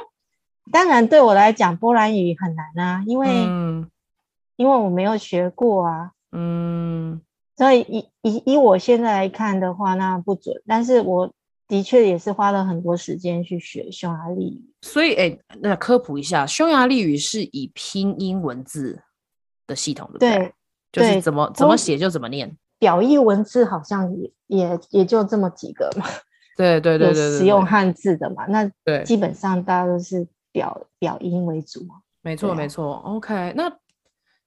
[0.73, 3.89] 当然，对我来讲，波兰语很难啊，因为、嗯、
[4.57, 7.21] 因为我没有学过啊，嗯，
[7.55, 11.31] 所以以以以我现在来看的话，那不准，但是我。
[11.67, 19.01] 的确也是花了很多时间去学匈牙利语，所以哎，那科普一下，匈牙利语是以拼音文字
[19.65, 20.53] 的系统，对不对？
[20.91, 22.55] 对，就是怎么怎么写就怎么念。
[22.77, 26.05] 表意文字好像也也也就这么几个嘛。
[26.57, 31.87] 对对对对，对，使用汉字的嘛，那对，基本上大家都是表表音为主。
[32.21, 33.71] 没错没错，OK，那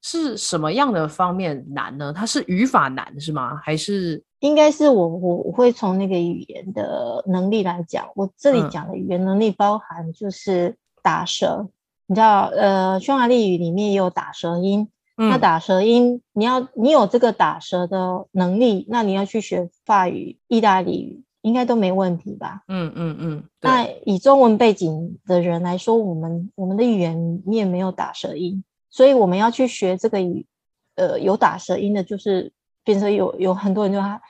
[0.03, 2.13] 是什么样的方面难呢？
[2.13, 3.57] 它是语法难是吗？
[3.65, 4.23] 还是？
[4.47, 11.71] 应该是我我我会从那个语言的能力来讲，我这里讲的语言能力包含就是打舌，嗯、
[12.07, 22.63] 你知道，呃，匈牙利语里面也有打舌音，嗯、那打舌音你要你有这个打舌的能力，那你要去学法语、意大利语应该都没问题吧？
[22.69, 23.45] 嗯嗯嗯。
[23.61, 30.47] 那以中文背景的人来说，我们我们的语言里面没有打舌音，所以我们要去学这个语，
[30.95, 32.53] 呃，有打舌音的，就是。
[32.87, 34.23] 变成有有很多人就他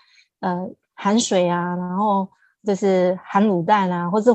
[0.47, 2.29] 呃含水啊，然后
[2.65, 4.33] 就是含卤蛋啊，或者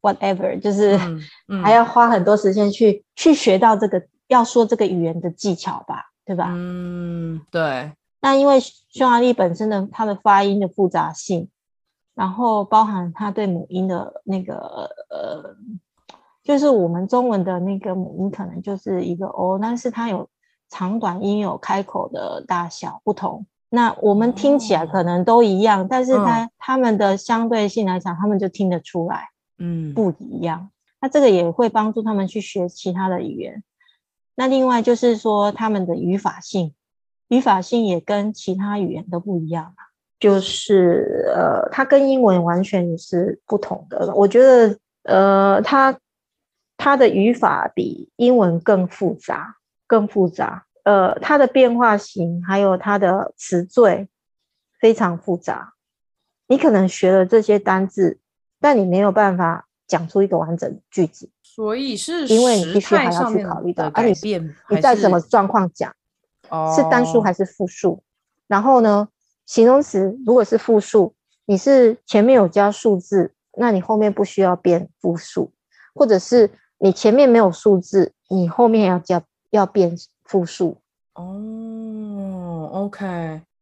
[0.00, 0.96] whatever，就是
[1.62, 6.52] 还要花很多时间去、嗯嗯、去学到这个要说这个语言的技巧吧，对吧？
[6.54, 7.92] 嗯，对。
[8.20, 11.48] 那因为匈牙利本身的它的发音的复杂性，
[12.14, 15.56] 然后包含它对母音的那个呃，
[16.42, 20.28] 就是我们中文的那个母音可能就是一个 o，但是它有
[20.68, 23.46] 长短音，有开口的大小不同。
[23.70, 29.28] 那我们听起来可能都一样，哦、但是它、嗯、他们的相对性来讲，他们就听得出来，
[29.58, 30.60] 嗯，不一样。
[30.60, 30.70] 嗯、
[31.02, 33.62] 那这个也会帮助他们去学其他的语言。
[34.34, 36.74] 那另外就是说，他们的语法性，
[37.28, 39.74] 语法性也跟其他语言都不一样。
[40.20, 44.12] 就是呃，它跟英文完全是不同的。
[44.16, 45.96] 我觉得呃，它
[46.76, 50.64] 它的语法比英文更复杂，更复杂。
[50.84, 54.08] 呃，它的变化型还有它的词缀
[54.80, 55.74] 非常复杂。
[56.46, 58.18] 你可能学了这些单字，
[58.60, 61.28] 但你没有办法讲出一个完整句子。
[61.42, 65.94] 所以是因为你必须还要去考虑到，啊你，你你在什么状况讲？
[66.48, 68.02] 哦，是单数还是复数？
[68.46, 69.08] 然后呢，
[69.44, 71.14] 形容词如果是复数，
[71.44, 75.52] 你是前面有加数字，那你后面不需要变复数，
[75.94, 79.94] 或者是你前面没有数字，你后面要加要变。
[80.28, 80.76] 复数
[81.14, 83.06] 哦，OK，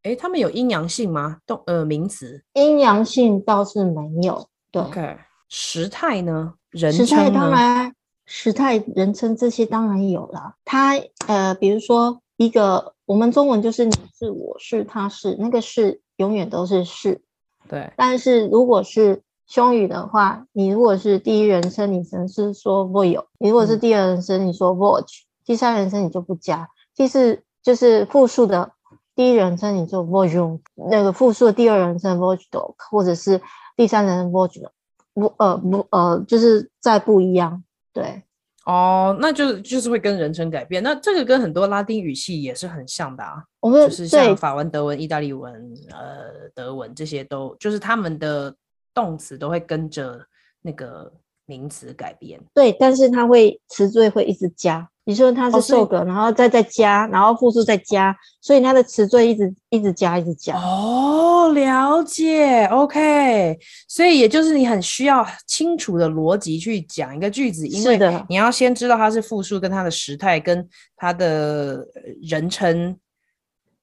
[0.03, 1.39] 哎，他们有阴阳性吗？
[1.47, 4.45] 动呃名词阴阳性倒是没有。
[4.73, 5.17] 对，OK，
[5.49, 6.55] 时态呢？
[6.71, 6.93] 人？
[6.93, 7.95] 时态当然，
[8.27, 10.57] 时态人称这些当然有了。
[10.65, 17.23] 它呃，比如说一个我们中文就是你是我是他是那个是永远都是是，
[17.69, 17.93] 对。
[17.97, 25.23] 但是如果是匈语的话，你如果是第一人称，你只能是说 voyo；你如果是第二人称，你说 voch。
[25.47, 28.73] 第三人称你就不加，第四就是复数的
[29.15, 33.41] 第一人称你就 voyons，那个复数的第二人称 voyons，或者是
[33.77, 34.69] 第三人称 voyons，
[35.15, 38.23] 不呃不呃就是再不一样，对。
[38.65, 45.55] 哦，那就就是会跟人称改变，那这个跟很多拉丁语系也是很像的啊，我们就是像法文、德文、意大利文、
[45.93, 48.53] 呃德文这些都就是他们的
[48.93, 50.21] 动词都会跟着
[50.63, 51.13] 那个
[51.45, 54.91] 名词改变，对，但是它会词缀会一直加。
[55.09, 60.59] 你说它是受格，哦、然后再再加，然后复数再加，所以它的词缀一直一直加，一直加。
[60.59, 63.57] 哦，了解，OK。
[63.87, 67.97] 所以也就是你很需要清楚的逻辑去讲一个句子，因为
[68.29, 71.87] 你要先知道它是复数，跟它的时态，跟它的
[72.21, 72.99] 人称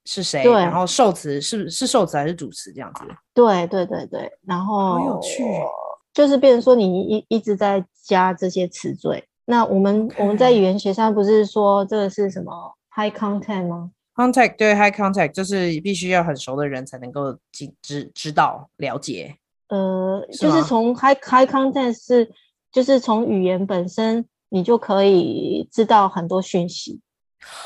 [0.03, 3.05] 是谁，然后受词是是受词还是主词这样子。
[3.33, 5.41] 对对对对，然后好有趣，
[6.13, 9.23] 就是变成说你一一直在加这些词缀。
[9.45, 19.35] 那我们.我们在语言学上不是说这个是什么 high content 吗？contact 对 high contact 就是必须要很熟的人才能够知知知道了解。
[19.69, 22.29] 呃，是就是从 high high content 是
[22.71, 27.01] 就是从语言本身你就可以知道很多讯息。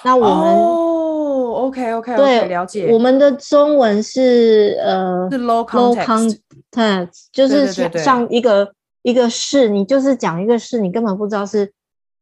[0.03, 2.91] 那我们哦、oh,，OK OK 对 okay, 了解。
[2.91, 6.37] 我们的中文是呃是 low context, low
[6.71, 8.73] content 就是像像一个。
[9.01, 11.73] 一个事你就是讲一个事你根本不知道是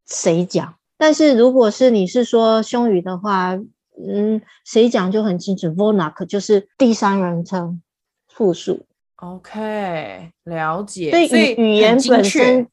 [0.05, 3.57] 谁讲，但是如果是你是说匈语的话，
[3.97, 5.67] 嗯，谁讲就很清楚。
[5.67, 7.81] Vonak 就是第三人称
[8.27, 8.85] 复数。
[9.15, 11.09] OK，了解。
[11.09, 12.67] 对，语语言本身，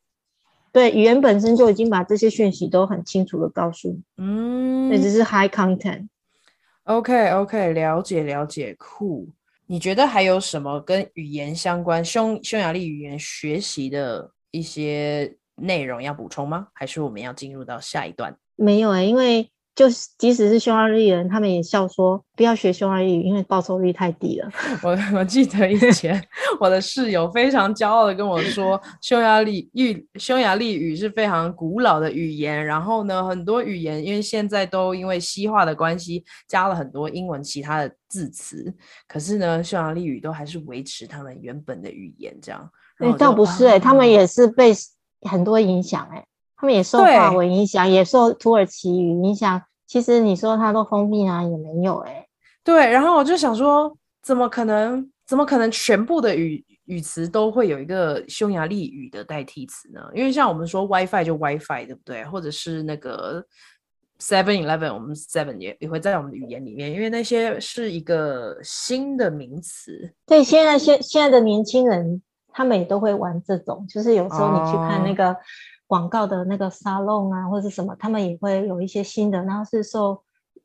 [0.72, 4.02] 对语言本身就已经把这些讯息都很清楚的告诉你。
[4.16, 6.08] 嗯，这只是 high content。
[6.84, 9.28] OK，OK，了解了解，酷。
[9.66, 16.66] 你觉得还有什么跟语言相关、匈匈牙利语言学习的一些内容要补充吗？
[16.74, 18.36] 还是我们要进入到下一段？
[18.56, 24.50] 没有哎、欸，因为就是即使是匈牙利人，他们也笑说不要学匈牙利语，因为报酬率太低了。
[24.82, 26.22] 我我记得以前
[26.62, 32.64] 我的室友非常骄傲的跟我说， 匈牙利语匈牙利语是非常古老的语言。
[32.64, 37.92] 然后呢，很多语言因为现在都因为西化的关系，加了很多英文其他的。
[38.12, 38.70] 字词，
[39.08, 42.70] 可是呢，匈牙利语都还是维持他们原本的语言，这样。
[42.98, 44.70] 哎、欸，倒不是哎、他们也是被
[45.22, 49.62] 很多影响哎、欸，他们也受法文影响，也受土耳其语影响。
[49.86, 52.28] 其实你说他都封闭啊，也没有哎、欸。
[52.62, 55.10] 对，然后我就想说，怎么可能？
[55.26, 60.00] 怎么可能全部的语语词都会有一个匈牙利语的代替词呢？
[60.14, 62.24] 因为像我们说 WiFi 就 WiFi，对不对？
[62.24, 63.44] 或者是那个。
[64.20, 70.14] Seven Eleven，我们 Seven 也也会在我们的语言里面，因为那些是一个新的名词。
[70.24, 75.36] 对，现在现现在的年轻人，他们也都会玩这种，就是有时候你去看那个
[75.88, 80.22] 广告的那个沙龙啊，哦、或者是什么，他们也会有一些新的，然后是受，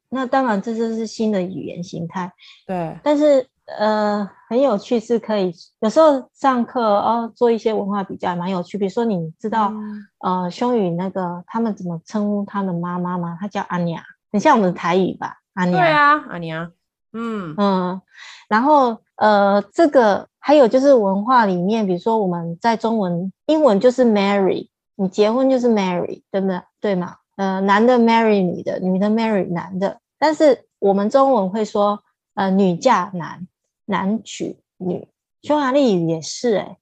[0.09, 2.31] 那当然这就是新的语言形态。
[2.67, 3.47] 对，但是
[3.77, 8.77] 呃很有趣，是可以有时候上课哦做一些文化比较蛮有趣。
[8.77, 13.37] 比如说你知道、嗯、呃匈语那个他们怎么称呼他的妈妈吗？
[13.39, 14.01] 他叫阿娘，
[14.31, 15.37] 很像我们的台语吧？
[15.53, 15.77] 阿娘。
[15.77, 16.71] 对啊，阿娘。
[17.13, 18.01] 嗯嗯，
[18.47, 26.61] 然后呃这个还有就是文化里面，比如说我们在中文、英文就是 marry，你结婚就是 marry，对不对？
[26.79, 27.15] 对吗？
[27.37, 32.03] 呃，男的 marry 女的，女的 marry 男的，但是我们中文会说
[32.35, 33.47] 呃女嫁男，
[33.87, 35.07] 男娶女。
[35.41, 36.77] 匈牙利语也是哎、欸，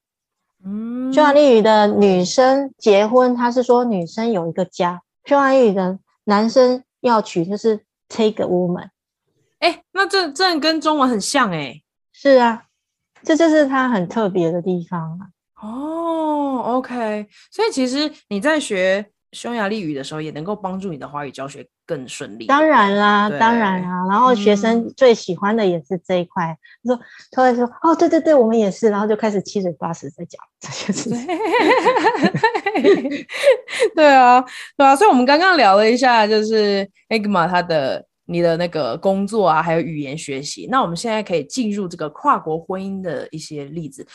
[0.64, 8.90] 嗯，匈牙利语的女生结婚，他是说女生有一个家；匈牙利语的男生要娶就是 take a woman。
[9.60, 11.84] 哎，那这这跟中文很像哎、欸。
[12.12, 12.66] 是啊，
[13.24, 15.30] 这就是它很特别的地方啊。
[15.62, 19.12] 哦，OK，所以其实你在学。
[19.36, 22.46] 匈牙利语的时候，也能够帮助你的华语教学更顺利。
[22.46, 24.06] 当然啦，当然啦。
[24.10, 26.58] 然后学生最喜欢的也是这一块。
[26.84, 28.90] 嗯、他说，突然说，哦，对对对，我们也是。
[28.90, 31.28] 然后就开始七嘴八舌在讲这些事情。
[33.94, 34.42] 对啊，
[34.78, 34.96] 对啊。
[34.96, 40.68] 所以，我们刚刚聊了一下，就是 Agma 他的你的那个工作啊，还有语言学习。
[40.72, 44.08] 那我们现在可以进入这个跨国婚姻的一些例子。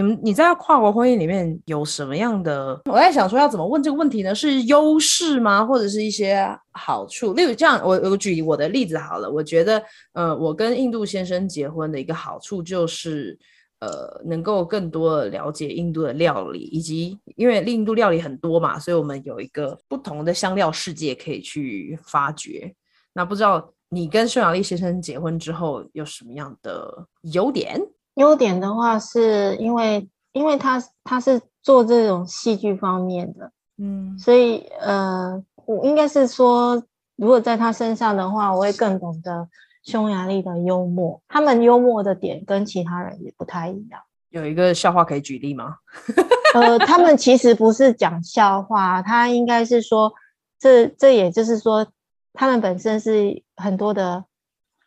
[0.00, 2.80] 你们你在跨国婚姻里面有什么样的？
[2.86, 4.34] 我在想说要怎么问这个问题呢？
[4.34, 5.62] 是优势吗？
[5.62, 7.34] 或者是一些好处？
[7.34, 9.30] 例如这样，我我举我的例子好了。
[9.30, 9.82] 我觉得，
[10.14, 13.38] 呃，我跟印度先生结婚的一个好处就是，
[13.80, 22.74] 呃，能够更多的了解印度的料理，以及因为印度料理很多嘛，所以我们有一个不同的香料世界可以去发掘。
[23.12, 27.78] 那不知道你跟匈牙利先生结婚之后有什么样的优点？
[28.14, 36.82] 优点的话，是因为因为他他是做这种戏剧方面的，嗯，所以呃，我应该是说，
[37.16, 39.48] 如果在他身上的话，我会更懂得
[39.84, 41.20] 匈牙利的幽默。
[41.28, 44.00] 他们幽默的点跟其他人也不太一样。
[44.30, 45.76] 有一个笑话可以举例吗？
[46.54, 50.12] 呃，他们其实不是讲笑话，他应该是说，
[50.58, 51.86] 这这也就是说，
[52.32, 54.24] 他们本身是很多的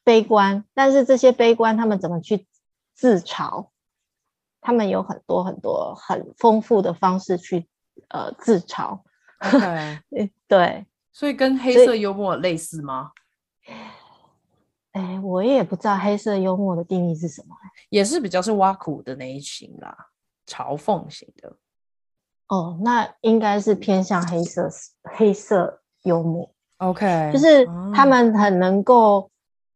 [0.04, 2.46] 悲观，但是这些悲观他们怎么去？
[2.94, 3.70] 自嘲，
[4.62, 7.68] 他们有很多很多很丰富的方式去
[8.10, 9.00] 呃自嘲。
[10.48, 13.12] 对，所以跟黑色幽默类似吗？
[14.92, 17.56] 哎，我也不知道黑色幽默的定义是什么，
[17.90, 19.98] 也是比较是挖苦的那一型啦，
[20.48, 21.58] 嘲讽型的。
[22.48, 24.70] 哦，那应该是偏向黑色
[25.04, 26.54] 黑色幽默。
[26.78, 29.30] OK，就是他们很能够。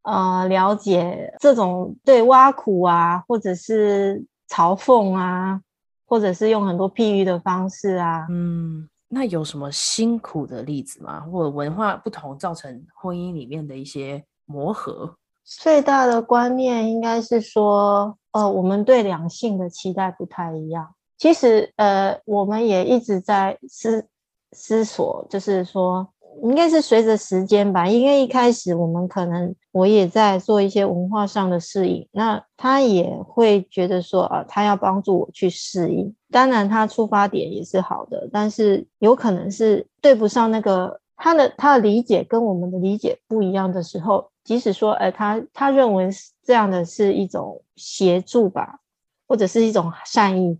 [0.07, 5.61] 呃，了解这种对挖苦啊，或者是嘲讽啊，
[6.05, 11.19] 或者是用很多譬喻的方式啊，嗯，那有什么辛苦的例子吗？
[11.29, 15.13] 或者文化不同造成婚姻里面的一些磨合？
[15.43, 20.95] 最大的观念应该是说，呃，我们对两性的期待不太一样。
[21.17, 24.07] 其实，呃，我们也一直在思
[24.53, 26.07] 思索，就是说。
[26.43, 36.13] 应该是随着时间吧，因为一开始我们可能我也在做一些文化上的适应，那他也会觉得说啊，他要帮助我去适应。
[36.29, 46.09] 当然，他出发点也是好的，但是有可能是对不上那个他的他的理解跟我们的理解不一样的时候，即使说，哎，他他认为
[46.43, 48.79] 这样的是一种协助吧，
[49.27, 50.59] 或者是一种善意。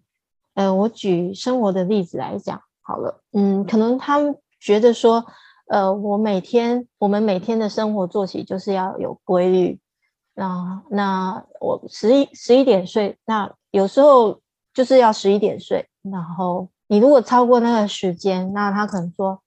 [0.55, 5.25] 呃，我举生活的例子来讲好了，嗯，可能他们觉得说。
[5.70, 9.80] 呃，我每天我们每天的生活作息就是要有规律。
[10.34, 14.39] 那那我十一十一点睡，那有时候
[14.74, 15.86] 就是要十一点睡。
[16.03, 19.41] 然后你如果超过那个时间，那他可能说，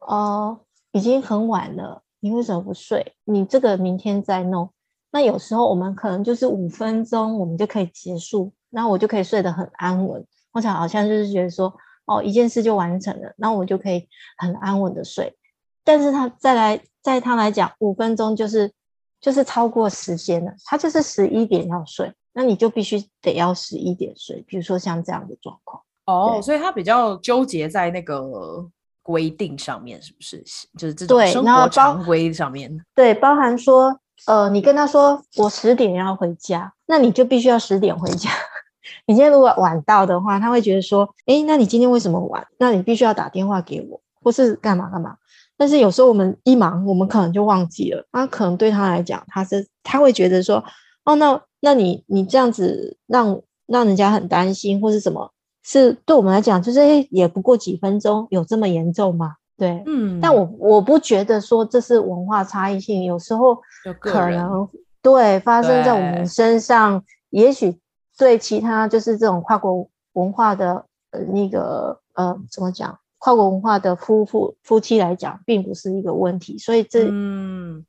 [0.00, 0.60] 哦，
[0.92, 3.14] 已经很晚了，你为什么不睡？
[3.24, 4.70] 你这个明天再弄。
[5.10, 10.24] 那有时候我们可能就是五分钟，我们就可以结束，那我就可以睡得很安稳。
[10.52, 11.74] 我想好像就是觉得说，
[12.06, 14.06] 哦，一件事就完成了，那我就可以
[14.38, 15.36] 很安稳的睡。
[15.84, 18.72] 但是他再来，在他来讲，五分钟就是
[19.20, 20.50] 就是超过时间了。
[20.64, 24.42] 他就是十一点要睡，那你就必须得要十一点睡。
[24.48, 28.66] 比如说像这样的状况哦，所以他比较纠结在那个
[29.02, 30.42] 规定上面，是不是？
[30.78, 32.74] 就是这种生活常规上面。
[32.94, 38.30] 对，包含说，呃，你跟他说我十点要回家，那你就必须要十点回家。
[39.06, 42.46] 你今天如果晚到的话，他会觉得说，哎，那你今天为什么晚？
[42.58, 45.16] 那你必须要打电话给我，或是干嘛干嘛。
[45.56, 48.04] 但是有时候我们一忙，我们可能就忘记了。
[48.12, 50.62] 那可能对他来讲，他是他会觉得说，
[51.04, 55.30] 哦，那那你你这样子让让人家很担心，或是什么？
[55.62, 59.36] 是对我们来讲，就是诶，也不过几分钟，有这么严重吗？
[59.56, 63.56] 对，嗯，但我我不觉得说这是文化差异性，有时候
[64.00, 64.68] 可能
[65.00, 67.78] 对发生在我们身上，也许
[68.18, 77.82] 对其他就是这种跨国文化的呃那个呃怎么讲，跨国文化的夫妇夫妻来讲，并不是一个问题，所以这嗯，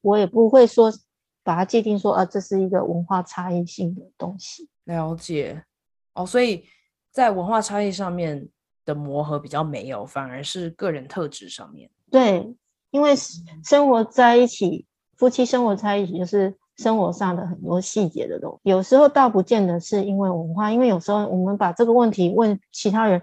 [0.00, 0.92] 我也不会说
[1.44, 4.68] 把它界定说啊，这是一个文化差异性的东西。
[4.86, 5.62] 了解
[6.14, 6.64] 哦，所以
[7.12, 8.48] 在文化差异上面。
[8.84, 11.88] 的磨合比较没有，反而是个人特质上面。
[12.10, 12.52] 对，
[12.90, 13.14] 因为
[13.62, 14.84] 生活在一起，
[15.16, 18.70] 夫妻生活在一起，就是生活上的很多细节的东西。
[18.70, 23.22] 有时候倒不见得是因为文化，因为有时候我们把这个问题问其他人，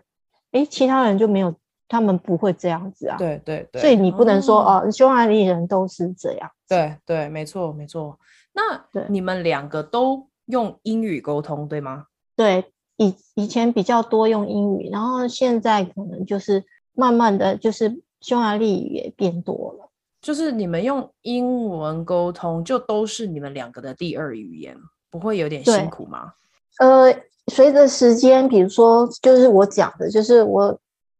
[0.51, 1.53] 诶，其他人就没有，
[1.87, 3.17] 他们不会这样子啊。
[3.17, 3.81] 对对对。
[3.81, 6.49] 所以你不能说、嗯、哦，匈牙利人都是这样。
[6.67, 8.19] 对对，没错没错。
[8.53, 12.05] 那你们两个都用英语沟通，对吗？
[12.35, 12.71] 对。
[13.01, 19.89] 以以前比较多用英语，然后现在可能就是慢慢的就是匈牙利语也变多了。
[20.21, 24.75] 就是你们用英文沟通，就都是你们两个的第二语言，
[25.09, 26.33] 不会有点辛苦吗？
[26.79, 27.09] 呃，
[27.49, 30.71] 随着时间，比如说就是我讲的，就是我，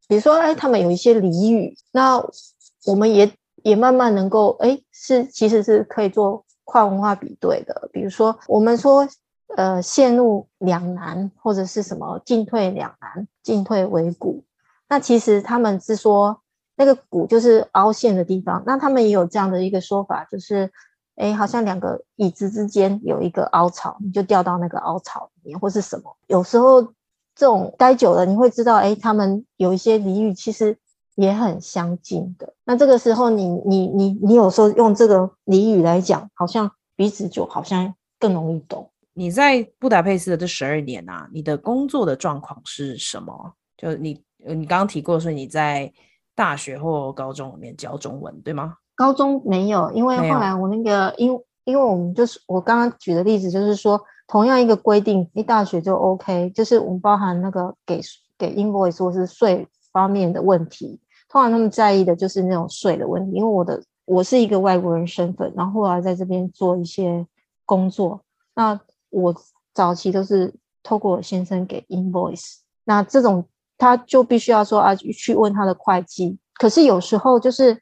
[0.07, 2.23] 比如说哎，他们有一些俚语，那
[2.85, 3.31] 我们也
[3.63, 7.89] 也慢慢能够哎，是其实是可以做跨文化比对的。
[7.91, 9.07] 比如说我们说。
[9.57, 14.43] 呃，陷入两难或者是什么进退两难，进退维谷。
[14.87, 16.39] 那其实他们是说
[16.75, 18.61] 那个谷就是凹陷的地方。
[18.67, 20.71] 那他们也有这样的一个说法，就是
[21.15, 26.15] 哎，好像两个椅子之间有一个凹槽，你就掉到那个凹槽或是什么。
[26.27, 26.81] 有时候
[27.35, 30.77] 这种待久了，你会知道，哎，他们有一些俚语其实
[31.15, 32.53] 也很相近的。
[32.65, 38.89] 那这个时候你，你你你你有时候用这个俚语来讲，好像彼此就好像更容易懂。
[39.13, 43.53] 你在布达佩斯的这十二年啊，你的工作的状况是什么？
[43.75, 45.91] 就你，你刚刚提过说你在
[46.35, 48.75] 大学或高中里面教中文，对吗？
[48.95, 51.31] 高中没有，因为后来我那个，因
[51.65, 57.99] 因为我们就是我刚刚举的例子，就是说同样一个规定，一大学就 OK，就是我们包含那个给
[58.37, 63.35] 给 invoice 或是税方面的问题，通常他们在意的就是那种税的问题。
[63.35, 67.27] 因为我的我是一个外国人身份，然后后来在这边做一些
[67.65, 68.21] 工作，
[68.55, 68.79] 那。
[69.11, 69.33] 我
[69.73, 70.53] 早期都是
[70.83, 73.43] 透过我先生给 invoice，那这种
[73.75, 76.37] 他就必须要说啊，去问他的会计。
[76.53, 77.81] 可是有时候就是，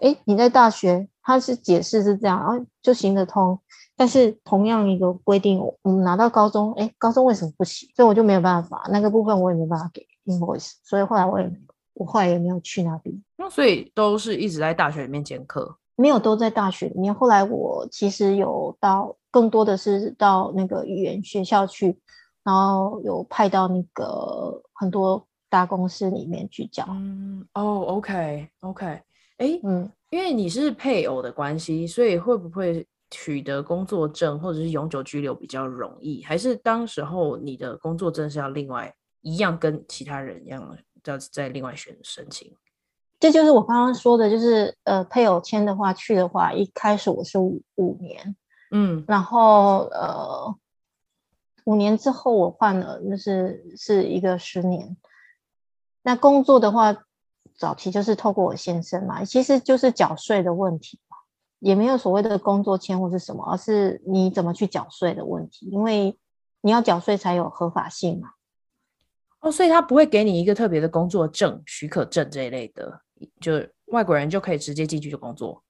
[0.00, 3.58] 哎，你在大学他是解释是这样，然后就行得通。
[3.98, 7.88] 但是同样一个规定，我们拿到高中，哎，高中为什么不行？
[7.96, 10.74] 所以我就没有办法，那个部分我也没办法给 invoice。
[10.84, 11.52] 所以后来我也
[11.94, 13.12] 我后来也没有去那边。
[13.36, 15.76] 那所以都是一直在大学里面兼课。
[15.96, 17.12] 没有都在大学里面。
[17.12, 21.98] 后来我其实有到，更多的是到那个语言学校去，
[22.44, 26.84] 然后有派到那个很多大公司里面去教。
[26.88, 28.86] 嗯，哦，OK，OK，
[29.38, 36.22] 哎，嗯，因为你是配偶的关系，所以会不会取得工作证或者是永久居留比较容易？
[36.22, 42.54] 还是当时候你的工作证是要另外一样跟其他人一样，要再另外选申请？
[43.20, 48.36] 这就是我刚刚说的，就是呃，配偶签的话去的话，一开始我是五五年，
[48.70, 50.54] 嗯，然后呃，
[51.64, 54.96] 五年之后我换了，就是是一个十年。
[56.02, 56.96] 那工作的话，
[57.56, 61.07] 早期就是透过我先生嘛，其实就是缴税的问题嘛，
[61.60, 66.16] 也没有所谓的工作签或是什么，而是你怎么去缴税的问题，因为
[66.60, 68.30] 你要缴税才有合法性嘛。
[69.40, 73.00] 哦，所以他不会给你一个特别的工作证、许可证这一类的。
[73.40, 73.54] 就
[73.86, 75.62] 外国人就可以直接进去就工作？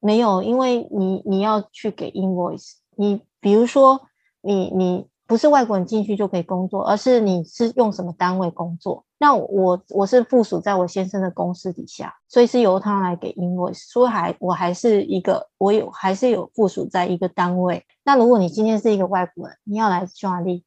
[0.00, 2.74] 没有，因为你你要去给 invoice。
[2.96, 4.06] 你比如说，
[4.40, 9.04] 你你不是外国人进去就可以工作，而是你是用什么单位工作？
[9.18, 13.90] 那我我是附属在我先生的公司底下，所以是由他来给 invoice。
[13.90, 17.82] 所以还我还是一个，我有还是有附属在一个单位。
[18.04, 20.62] 那如果你今天是一个外国人，你要来匈牙利，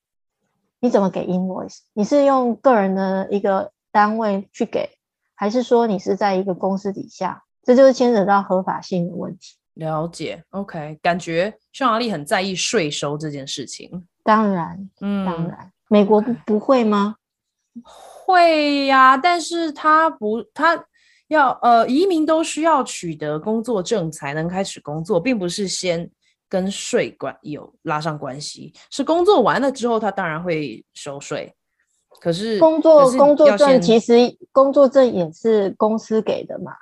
[0.79, 1.81] 你怎么给 invoice？
[1.93, 4.89] 你是用个人的一个单位去给？
[5.35, 9.55] 还是说你是在一个公司底下，这就是牵扯到合法性的问题。
[9.75, 14.07] 了解，OK，感觉匈牙利很在意税收这件事情。
[14.27, 17.15] 当然，嗯，当然，美国不不会吗？
[17.81, 20.83] 会呀，但是他不，他
[21.29, 26.11] 要呃，移民都需要取得工作证才能开始工作，并不是先
[26.49, 31.55] 跟税管有拉上关系，是工作完了之后，他当然会收税。
[32.19, 34.13] 可是工作工作证其实
[34.51, 36.73] 工作证也是公司给的嘛，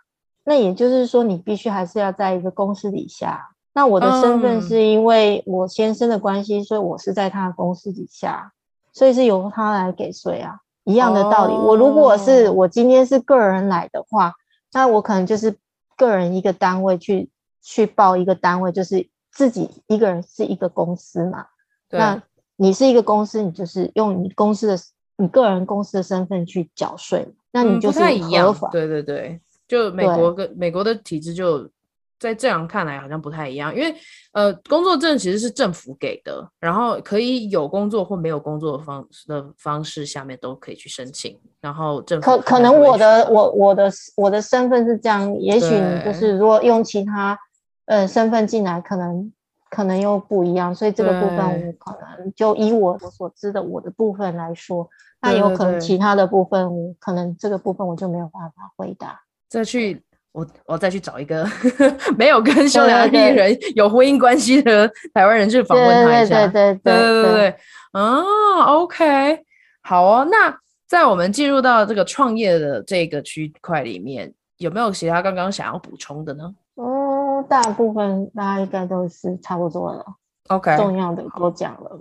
[0.46, 3.52] 那也就是说你必须还是要在一个公司底下。
[3.76, 8.54] 那我的身份是因为我先生的关系，嗯、所以我是在他的公司底下，
[8.94, 10.60] 所以是由他来给税啊。
[10.86, 11.54] 一样的道理。
[11.54, 14.34] 哦、我如果是我今天是个人来的话，
[14.72, 15.58] 那我可能就是
[15.98, 17.30] 个人一个单位去
[17.62, 21.48] 去报一个单位，就是自己一个人是一个公司嘛。
[21.90, 22.24] 那
[22.56, 24.78] 你是一个公司，你就是用你公司的
[25.18, 28.70] 你个人公司的身份去缴税，那你就是合法。
[28.70, 31.70] 对对对，就美国跟美国的体制就。
[32.18, 33.94] 在这样看来好像不太一样，因为
[34.32, 47.38] 呃，工作证其实是政府给的，然后可以有工作或没有工作的方的方式下面都可以去申请，然后政府可可能我的我我的我的身份是这样，也许你就是如果用其他
[47.86, 49.34] 呃身份进来，可能
[49.70, 54.90] 可能又不一样，所以这个部分我可能就以我我所知的我的部分来说，
[55.22, 59.22] 那有可能其他的部分我可能这个部分我就没有办法回答。
[59.50, 60.02] 再去。
[60.36, 61.48] 我我再去找一个
[62.20, 66.46] 没有跟匈牙利人有婚姻关系的 台湾人去访问他一下。
[66.48, 67.56] 对对对对对对对。
[67.94, 68.22] 啊
[68.66, 69.40] ，OK，
[69.82, 70.28] 好哦。
[70.30, 70.54] 那
[70.86, 76.54] 在我们进入到这个创业的这个区块里面，有没有其他刚刚想要补充的呢？
[76.76, 80.06] 嗯，大部分大家应该都是差不多了。
[80.50, 81.98] OK，重要的都讲了。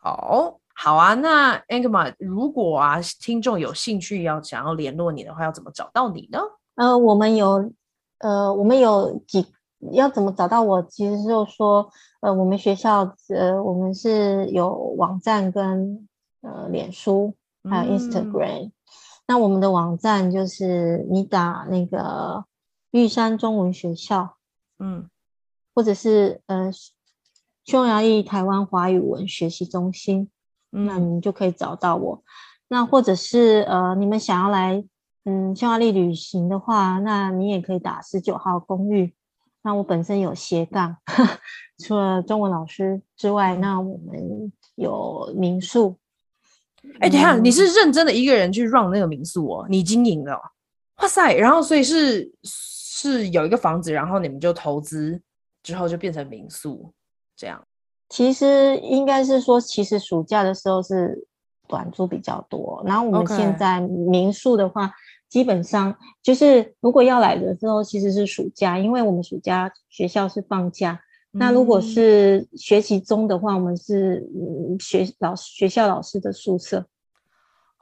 [0.00, 1.12] 好，好啊。
[1.12, 6.40] 那 Ingmar，如果啊听众有兴趣要想要联络你的话，要怎么找到你呢？
[6.78, 7.72] 呃，我们有，
[8.18, 9.44] 呃，我们有几
[9.90, 10.80] 要怎么找到我？
[10.84, 16.08] 其实就是说，呃，我们学校，呃，我们是有网站跟
[16.40, 17.34] 呃脸书，
[17.68, 18.66] 还有 Instagram。
[18.66, 18.72] 嗯、
[19.26, 22.44] 那我们的网站就是你打那个
[22.92, 24.36] 玉山中文学校，
[24.78, 25.10] 嗯，
[25.74, 26.70] 或者是呃
[27.64, 30.30] 匈牙利台湾华语文学习中心，
[30.70, 32.22] 嗯、那你就可以找到我。
[32.68, 34.84] 那或者是呃，你们想要来。
[35.30, 39.12] 嗯，匈牙利旅行的话，那你也可以打十九号公寓。
[39.60, 40.96] 那我本身有斜杠，
[41.84, 45.98] 除了中文老师之外，那我们有民宿。
[46.94, 49.66] 哎、欸，等下，嗯、你是认真的一个人去 run 那个民宿哦？
[49.68, 50.32] 你经营的？
[51.02, 51.34] 哇塞！
[51.34, 55.20] 然后所以是是有一个房子，然后你们就投资
[55.62, 56.90] 之后就变成民宿
[57.36, 57.62] 这样。
[58.08, 61.26] 其实应该是说，其实暑假的时候是
[61.66, 64.86] 短租比较多，然后我们现在民宿的话。
[64.86, 64.92] Okay.
[65.28, 71.00] 基本上就是，如果要来的时候，其实是暑假，因为我们暑假学校是放假。
[71.32, 74.26] 嗯、那如果是学习中的话，我们是
[74.80, 76.86] 学老师学校老师的宿舍。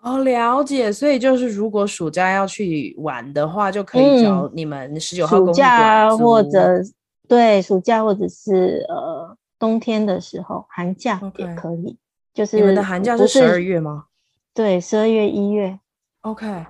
[0.02, 0.92] 哦，了解。
[0.92, 6.80] 所以就是，如果暑假要去玩的话，就可以找你们十九号暑假或者
[7.28, 11.96] 对暑假或者是呃冬天的时候，寒假也可以。
[12.34, 14.06] 就是你们的寒假是十二月吗？
[14.52, 15.78] 对，十二月一月。
[16.22, 16.66] OK。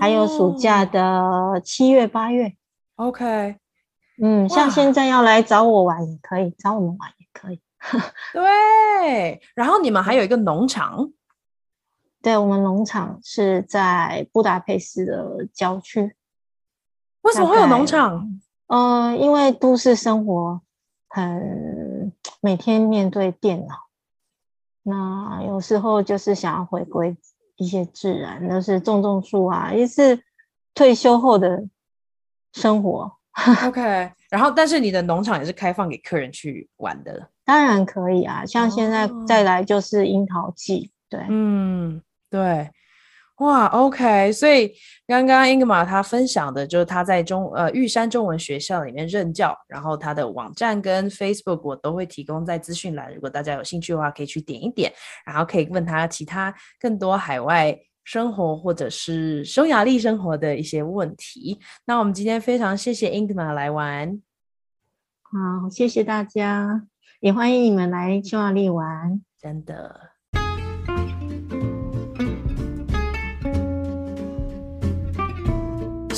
[0.00, 2.54] 还有暑假的七月八月
[2.96, 3.56] ，OK，
[4.20, 7.60] 嗯，像现在要来找我玩也可以，找我们玩也可以。
[8.32, 11.10] 对，然后你们还有一个农场，
[12.20, 16.14] 对，我们农场是在布达佩斯的郊区。
[17.22, 18.40] 为什么会有农场？
[18.66, 20.60] 嗯、呃，因为都市生活
[21.08, 23.74] 很每天面对电脑，
[24.82, 27.16] 那有时候就是想要回归。
[27.56, 30.18] 一些自然，都是种种树啊，也是
[30.74, 31.64] 退休后的
[32.52, 33.12] 生活。
[33.66, 33.80] OK，
[34.30, 38.44] 然后但是你的农场也是开放给客人去玩的，当然可以啊。
[38.44, 42.70] 像现在再来就是樱桃季，哦、对，嗯，对。
[43.38, 44.72] 哇，OK，所以
[45.06, 54.92] 刚刚 Ingmar 他分享的就是他在中呃玉山中文学校里面任教，然后他的网站跟 Facebook 我都会提供在资讯栏，如果大家有兴趣的话，可以去点一点，
[55.26, 61.58] 然后可以问他其他更多海外生活或者是匈牙利生活的一些问题。
[61.84, 64.22] 那我们今天非常谢谢 Ingmar 来玩，
[65.22, 66.86] 好，谢谢大家，
[67.18, 70.11] 也欢迎你们来匈牙利玩，真的。